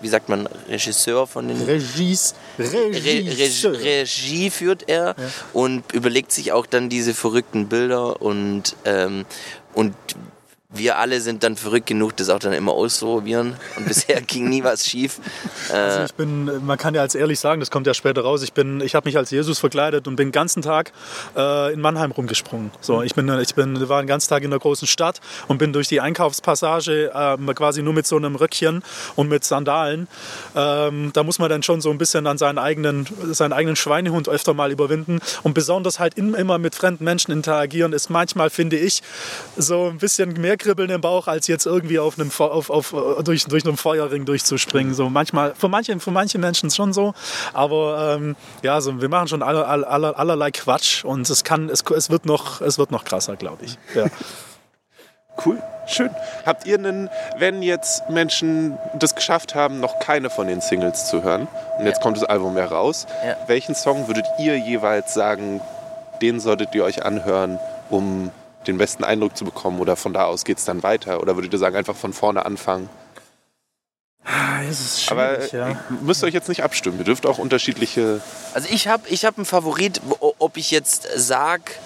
[0.00, 3.78] wie sagt man, Regisseur von den Regies, Re Re Regisseur.
[3.78, 5.14] Regie führt er
[5.52, 9.24] und überlegt sich auch dann diese verrückten Bilder und, ähm,
[9.74, 9.94] und
[10.78, 13.56] wir alle sind dann verrückt genug, das auch dann immer auszuprobieren.
[13.76, 15.18] Und bisher ging nie was schief.
[15.70, 18.42] Also Äh, ich bin, man kann ja als ehrlich sagen, das kommt ja später raus.
[18.42, 20.92] Ich bin, ich habe mich als Jesus verkleidet und bin den ganzen Tag
[21.36, 22.70] äh, in Mannheim rumgesprungen.
[22.80, 25.72] So, ich bin, ich bin, war den ganzen Tag in der großen Stadt und bin
[25.72, 28.82] durch die Einkaufspassage äh, quasi nur mit so einem Röckchen
[29.14, 30.08] und mit Sandalen.
[30.54, 34.28] Ähm, da muss man dann schon so ein bisschen an seinen eigenen, seinen eigenen Schweinehund
[34.28, 38.76] öfter mal überwinden und besonders halt in, immer mit fremden Menschen interagieren ist manchmal finde
[38.76, 39.02] ich
[39.56, 43.22] so ein bisschen mehr Kribbeln im Bauch als jetzt irgendwie auf einem auf, auf, äh,
[43.22, 44.94] durch, durch einen Feuerring durchzuspringen.
[44.94, 47.14] So manchmal für manche für manche Menschen schon so,
[47.52, 51.68] aber ähm, ja, so, wir machen schon aller, aller, aller, allerlei Quatsch und es kann
[51.68, 53.78] es, es wird noch es wird noch krasser, glaube ich.
[53.94, 54.06] Ja.
[55.44, 56.08] Cool, schön.
[56.46, 61.22] Habt ihr einen, wenn jetzt Menschen das geschafft haben, noch keine von den Singles zu
[61.22, 61.46] hören
[61.78, 62.02] und jetzt Ja.
[62.02, 63.36] kommt das Album heraus, Ja.
[63.46, 65.60] welchen Song würdet ihr jeweils sagen,
[66.22, 67.58] den solltet ihr euch anhören,
[67.90, 68.30] um
[68.68, 71.52] den besten Eindruck zu bekommen oder von da aus geht es dann weiter oder würdet
[71.52, 72.88] ihr sagen, einfach von vorne anfangen?
[74.68, 75.68] Es ist Aber schwierig, ja.
[75.68, 78.20] ihr müsst euch jetzt nicht abstimmen, ihr dürft auch unterschiedliche...
[78.54, 81.78] also ich habe ich hab einen Favorit, ob ich jetzt sag,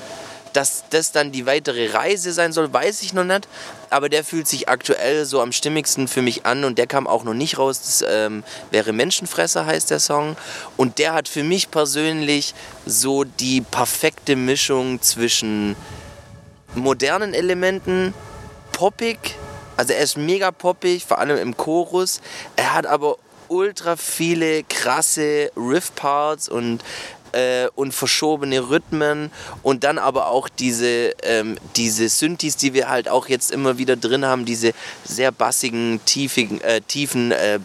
[0.53, 3.49] dass das dann die weitere Reise sein soll, weiß ich noch nicht.
[3.89, 7.25] Aber der fühlt sich aktuell so am stimmigsten für mich an und der kam auch
[7.25, 7.81] noch nicht raus.
[7.81, 10.37] Das ähm, wäre Menschenfresser heißt der Song.
[10.77, 12.55] Und der hat für mich persönlich
[12.87, 15.77] so die perfekte Mischung zwischen
[16.75, 18.15] modernen Elementen,
[18.73, 19.37] poppig,
[19.77, 22.21] also er ist mega poppig, vor allem im Chorus.
[22.57, 23.17] Er hat aber
[23.49, 26.85] ultra viele krasse Riff-Parts und,
[27.33, 29.31] äh, und verschobene Rhythmen
[29.63, 33.97] und dann aber auch diese, ähm, diese Synthes, die wir halt auch jetzt immer wieder
[33.97, 34.73] drin haben, diese
[35.05, 37.59] sehr bassigen, tiefigen, äh, tiefen äh,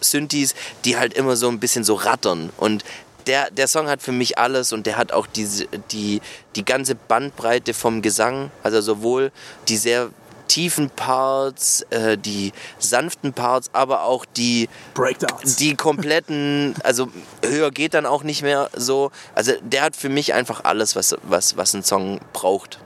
[0.00, 2.84] Synthes, die halt immer so ein bisschen so rattern und
[3.28, 6.20] der, der Song hat für mich alles und der hat auch diese, die,
[6.56, 9.30] die ganze Bandbreite vom Gesang, also sowohl
[9.68, 10.10] die sehr
[10.48, 15.56] tiefen Parts, äh, die sanften Parts, aber auch die, Breakdowns.
[15.56, 17.08] die kompletten, also
[17.44, 19.10] höher geht dann auch nicht mehr so.
[19.34, 22.78] Also der hat für mich einfach alles, was, was, was ein Song braucht.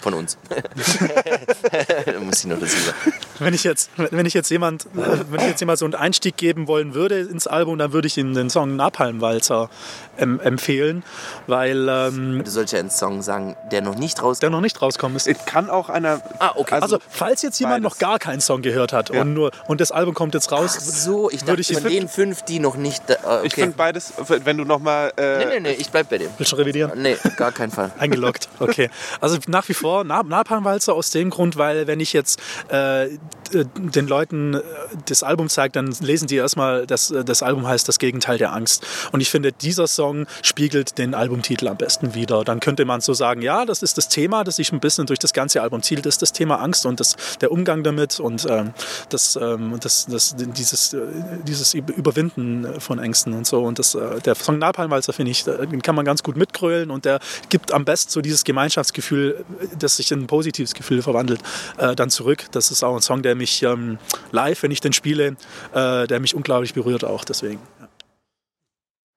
[0.00, 0.38] Von uns.
[0.48, 3.12] da muss ich noch dazu sagen.
[3.40, 6.68] Wenn ich jetzt, wenn ich jetzt jemand, wenn ich jetzt jemand so einen Einstieg geben
[6.68, 9.70] wollen würde ins Album, dann würde ich ihm den Song Napalmwalzer
[10.18, 11.02] ähm, empfehlen,
[11.48, 14.38] weil ähm, Du sollst ja einen Song sagen, der noch nicht raus.
[14.38, 15.26] der noch nicht rauskommen ist.
[15.28, 16.20] Es kann auch einer...
[16.38, 16.78] Ah, okay.
[16.80, 17.92] Also, falls jetzt jemand beides.
[17.94, 19.20] noch gar keinen Song gehört hat Ja.
[19.22, 22.08] und nur und das Album kommt jetzt raus, so, ich würde dachte ich von den
[22.08, 23.08] fünf, die noch nicht.
[23.10, 23.40] Äh, okay.
[23.46, 25.12] Ich finde beides, wenn du nochmal...
[25.16, 26.30] Äh, Nee, nee, nee, ich bleib bei dem.
[26.38, 26.92] willst du revidieren?
[27.00, 27.90] Nee, gar keinen Fall.
[27.98, 28.90] Eingeloggt, okay.
[29.20, 33.08] Also nach wie vor Na- Napalmwalzer aus dem Grund, weil wenn ich jetzt äh,
[33.52, 34.60] d- den Leuten äh,
[35.06, 38.52] das Album zeige, dann lesen die erstmal, dass äh, das Album heißt Das Gegenteil der
[38.52, 38.86] Angst.
[39.12, 42.44] Und ich finde, dieser Song spiegelt den Albumtitel am besten wider.
[42.44, 45.18] Dann könnte man so sagen, ja, das ist das Thema, das sich ein bisschen durch
[45.18, 48.46] das ganze Album zieht, das ist das Thema Angst und das, der Umgang damit und
[48.48, 48.72] ähm,
[49.08, 50.98] das, ähm, das, das, dieses, äh,
[51.46, 53.62] dieses Überwinden von Ängsten und so.
[53.62, 56.90] Und das, äh, der Song Napalmwalzer, finde ich, äh, den kann man ganz gut mitgrölen
[56.90, 61.02] und der gibt am besten so dieses Gemeinschaftsgefühl, äh, das sich in ein positives Gefühl
[61.02, 61.40] verwandelt,
[61.76, 62.46] äh, dann zurück.
[62.52, 63.98] Das ist auch ein Song, der mich ähm,
[64.30, 65.36] live, wenn ich den spiele,
[65.74, 67.60] äh, der mich unglaublich berührt auch deswegen.
[67.80, 67.88] Ja.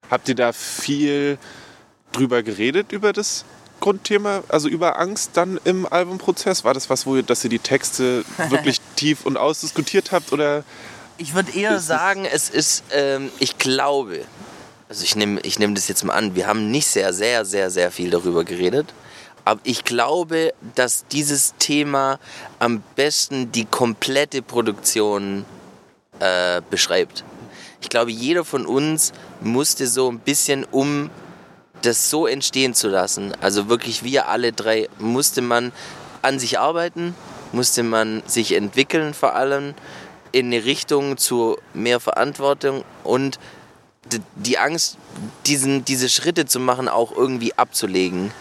[0.10, 1.38] Habt ihr da viel
[2.12, 3.46] drüber geredet, über das
[3.80, 6.64] Grundthema, also über Angst dann im Albumprozess?
[6.64, 10.64] War das was, wo ihr, dass ihr die Texte wirklich tief und ausdiskutiert habt oder
[11.18, 14.22] Ich würde eher sagen, es ist, ähm, ich glaube,
[14.90, 17.70] Also ich nehme ich nehm das jetzt mal an, wir haben nicht sehr, sehr, sehr,
[17.70, 18.94] sehr viel darüber geredet.
[19.46, 22.20] Aber ich glaube, dass dieses Thema
[22.60, 25.46] am besten die komplette Produktion
[26.20, 27.24] äh, beschreibt.
[27.82, 29.12] Ich glaube, jeder von uns
[29.42, 31.10] musste so ein bisschen, um
[31.82, 35.72] das so entstehen zu lassen, also wirklich wir alle drei, musste man
[36.22, 37.16] an sich arbeiten,
[37.52, 39.74] musste man sich entwickeln vor allem
[40.32, 43.40] in eine Richtung zu mehr Verantwortung und
[44.36, 44.98] die Angst,
[45.46, 48.32] diesen, diese Schritte zu machen, auch irgendwie abzulegen.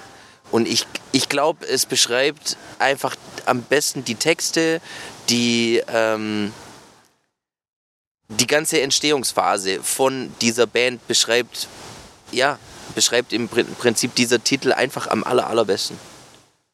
[0.51, 4.81] Und ich, ich glaube, es beschreibt einfach am besten die Texte,
[5.29, 6.53] die, ähm,
[8.29, 11.69] die ganze Entstehungsphase von dieser Band beschreibt,
[12.33, 12.59] ja,
[12.95, 15.97] beschreibt im Prinzip dieser Titel einfach am aller, allerbesten.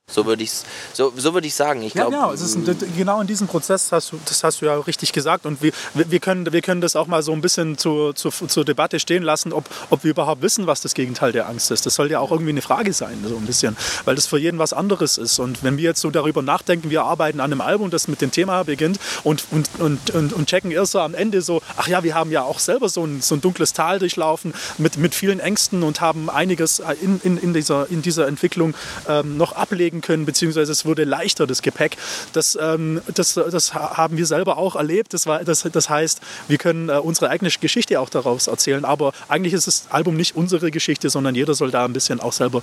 [0.09, 0.53] So würde ich
[0.93, 1.83] so, so würd ich sagen.
[1.83, 2.31] Ich ja, genau.
[2.31, 5.47] Ein, genau in diesem Prozess hast du, das hast du ja richtig gesagt.
[5.47, 8.65] Und wir, wir, können, wir können das auch mal so ein bisschen zu, zu, zur
[8.65, 11.87] Debatte stehen lassen, ob, ob wir überhaupt wissen, was das Gegenteil der Angst ist.
[11.87, 14.61] Das soll ja auch irgendwie eine Frage sein, so ein bisschen, weil das für jeden
[14.61, 15.41] was anderes ist.
[15.41, 18.31] Und wenn wir jetzt so darüber nachdenken, wir arbeiten an einem Album, das mit dem
[18.31, 22.05] Thema beginnt und, und, und, und, und checken erst so am Ende so, ach ja,
[22.05, 25.41] wir haben ja auch selber so ein, so ein dunkles Tal durchlaufen mit, mit vielen
[25.41, 28.75] Ängsten und haben einiges in, in, in, dieser, in dieser Entwicklung
[29.09, 31.97] ähm, noch ablegen bewegen können, beziehungsweise es wurde leichter, das Gepäck.
[32.33, 35.15] Das, ähm, das, das haben wir selber auch erlebt.
[35.15, 38.85] Das, war, das, das heißt, wir können äh, unsere eigene Geschichte auch daraus erzählen.
[38.85, 42.33] Aber eigentlich ist das Album nicht unsere Geschichte, sondern jeder soll da ein bisschen auch
[42.33, 42.63] selber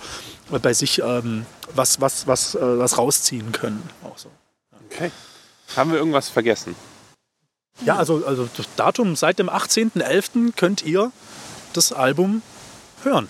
[0.50, 3.84] bei sich ähm, was, was, was, äh, was rausziehen können.
[4.16, 4.30] So.
[4.90, 5.12] Okay.
[5.76, 6.76] Haben wir irgendwas vergessen?
[7.84, 10.54] Ja, also, also das Datum seit dem 18.11.
[10.56, 11.12] könnt ihr
[11.74, 12.44] das Album
[13.04, 13.28] hören.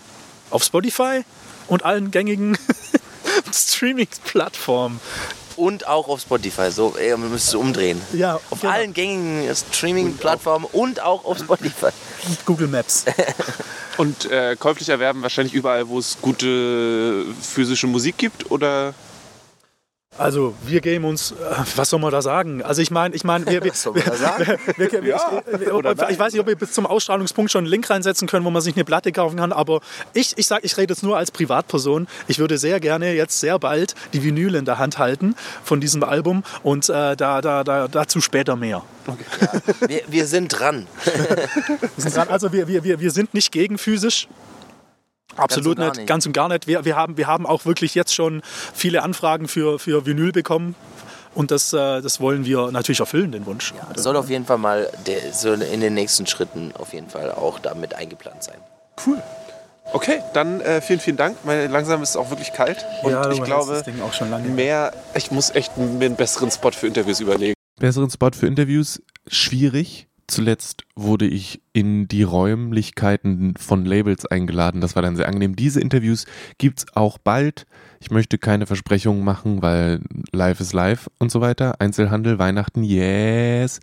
[0.50, 1.24] Auf Spotify
[1.68, 2.58] und allen gängigen
[3.54, 5.00] Streaming-Plattformen.
[5.56, 6.72] Und auch auf Spotify.
[6.72, 8.02] So, ey, man müsste es umdrehen.
[8.14, 8.74] Ja, auf genau.
[8.74, 11.90] allen gängigen Streaming-Plattformen und auch auf Spotify.
[12.46, 13.06] Google Maps.
[13.98, 18.96] und äh, käuflich erwerben wahrscheinlich überall, wo es gute physische Musik gibt, oder?
[20.18, 21.36] Also wir geben uns, äh,
[21.76, 22.62] was soll man da sagen?
[22.62, 26.48] Also ich meine, ich meine, wir, wir, wir, wir ja, ich, ich, weiß nicht, ob
[26.48, 29.38] wir bis zum Ausstrahlungspunkt schon einen Link reinsetzen können, wo man sich eine Platte kaufen
[29.38, 29.82] kann, aber
[30.14, 32.08] ich, ich sage, ich rede jetzt nur als Privatperson.
[32.28, 36.04] Ich würde sehr gerne jetzt sehr bald die Vinyl in der Hand halten von diesem
[36.04, 38.84] Album und äh, da, da, da, dazu später mehr.
[39.08, 39.24] Okay.
[39.42, 40.88] Ja, wir, wir, sind dran.
[41.06, 42.28] wir sind dran.
[42.30, 44.28] Also wir, wir, wir sind nicht gegen physisch,
[45.38, 46.68] Absolut ganz nicht, nicht, ganz und gar nicht.
[46.68, 48.42] Wir, wir, haben, wir haben auch wirklich jetzt schon
[48.74, 50.76] viele Anfragen für, für Vinyl bekommen.
[51.36, 53.74] Und das, äh, das wollen wir natürlich erfüllen, den Wunsch.
[53.76, 57.10] Ja, das soll auf jeden Fall mal der, so in den nächsten Schritten auf jeden
[57.10, 58.58] Fall auch damit eingeplant sein.
[59.06, 59.22] Cool.
[59.92, 61.38] Okay, dann äh, vielen, vielen Dank.
[61.44, 62.86] Weil langsam ist es auch wirklich kalt.
[63.02, 63.84] Und ja, ich glaube,
[64.56, 67.54] mehr, ich muss echt mir einen besseren Spot für Interviews überlegen.
[67.80, 70.08] Besseren Spot für Interviews, schwierig.
[70.28, 74.80] Zuletzt wurde ich in die Räumlichkeiten von Labels eingeladen.
[74.80, 75.56] Das war dann sehr angenehm.
[75.56, 76.26] Diese Interviews
[76.58, 77.66] gibt es auch bald.
[78.00, 80.02] Ich möchte keine Versprechungen machen, weil
[80.32, 81.80] live ist live und so weiter.
[81.80, 83.80] Einzelhandel, Weihnachten, yes.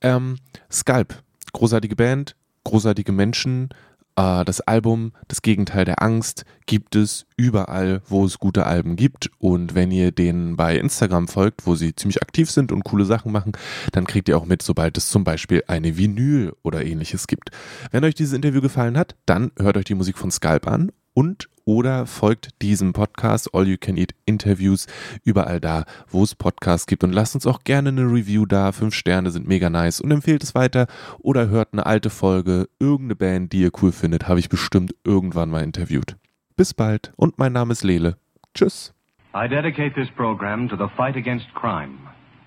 [0.00, 0.38] Ähm,
[0.70, 1.22] Sculp,
[1.52, 3.68] großartige Band, großartige Menschen,
[4.16, 9.30] äh, das Album Das Gegenteil der Angst gibt es überall, wo es gute Alben gibt.
[9.38, 13.32] Und wenn ihr denen bei Instagram folgt, wo sie ziemlich aktiv sind und coole Sachen
[13.32, 13.52] machen,
[13.92, 17.50] dann kriegt ihr auch mit, sobald es zum Beispiel eine Vinyl oder ähnliches gibt.
[17.90, 21.48] Wenn euch dieses Interview gefallen hat, dann hört euch die Musik von Skalp an und
[21.66, 24.86] oder folgt diesem Podcast All You Can Eat Interviews
[25.24, 28.72] überall da, wo es Podcasts gibt und lasst uns auch gerne eine Review da.
[28.72, 30.86] Fünf Sterne sind mega nice und empfehlt es weiter
[31.18, 35.50] oder hört eine alte Folge, irgendeine Band, die ihr cool findet, habe ich bestimmt irgendwann
[35.50, 36.16] mal interviewt.
[36.56, 38.16] Bis bald und mein Name ist Lele.
[38.54, 38.94] Tschüss.
[39.34, 41.98] I dedicate this program to the fight against crime.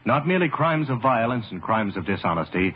[0.05, 2.74] Not merely crimes of violence and crimes of dishonesty,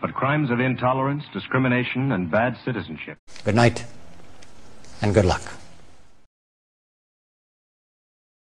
[0.00, 3.18] but crimes of intolerance, discrimination and bad citizenship.
[3.44, 3.84] Good night
[5.02, 5.42] and good luck.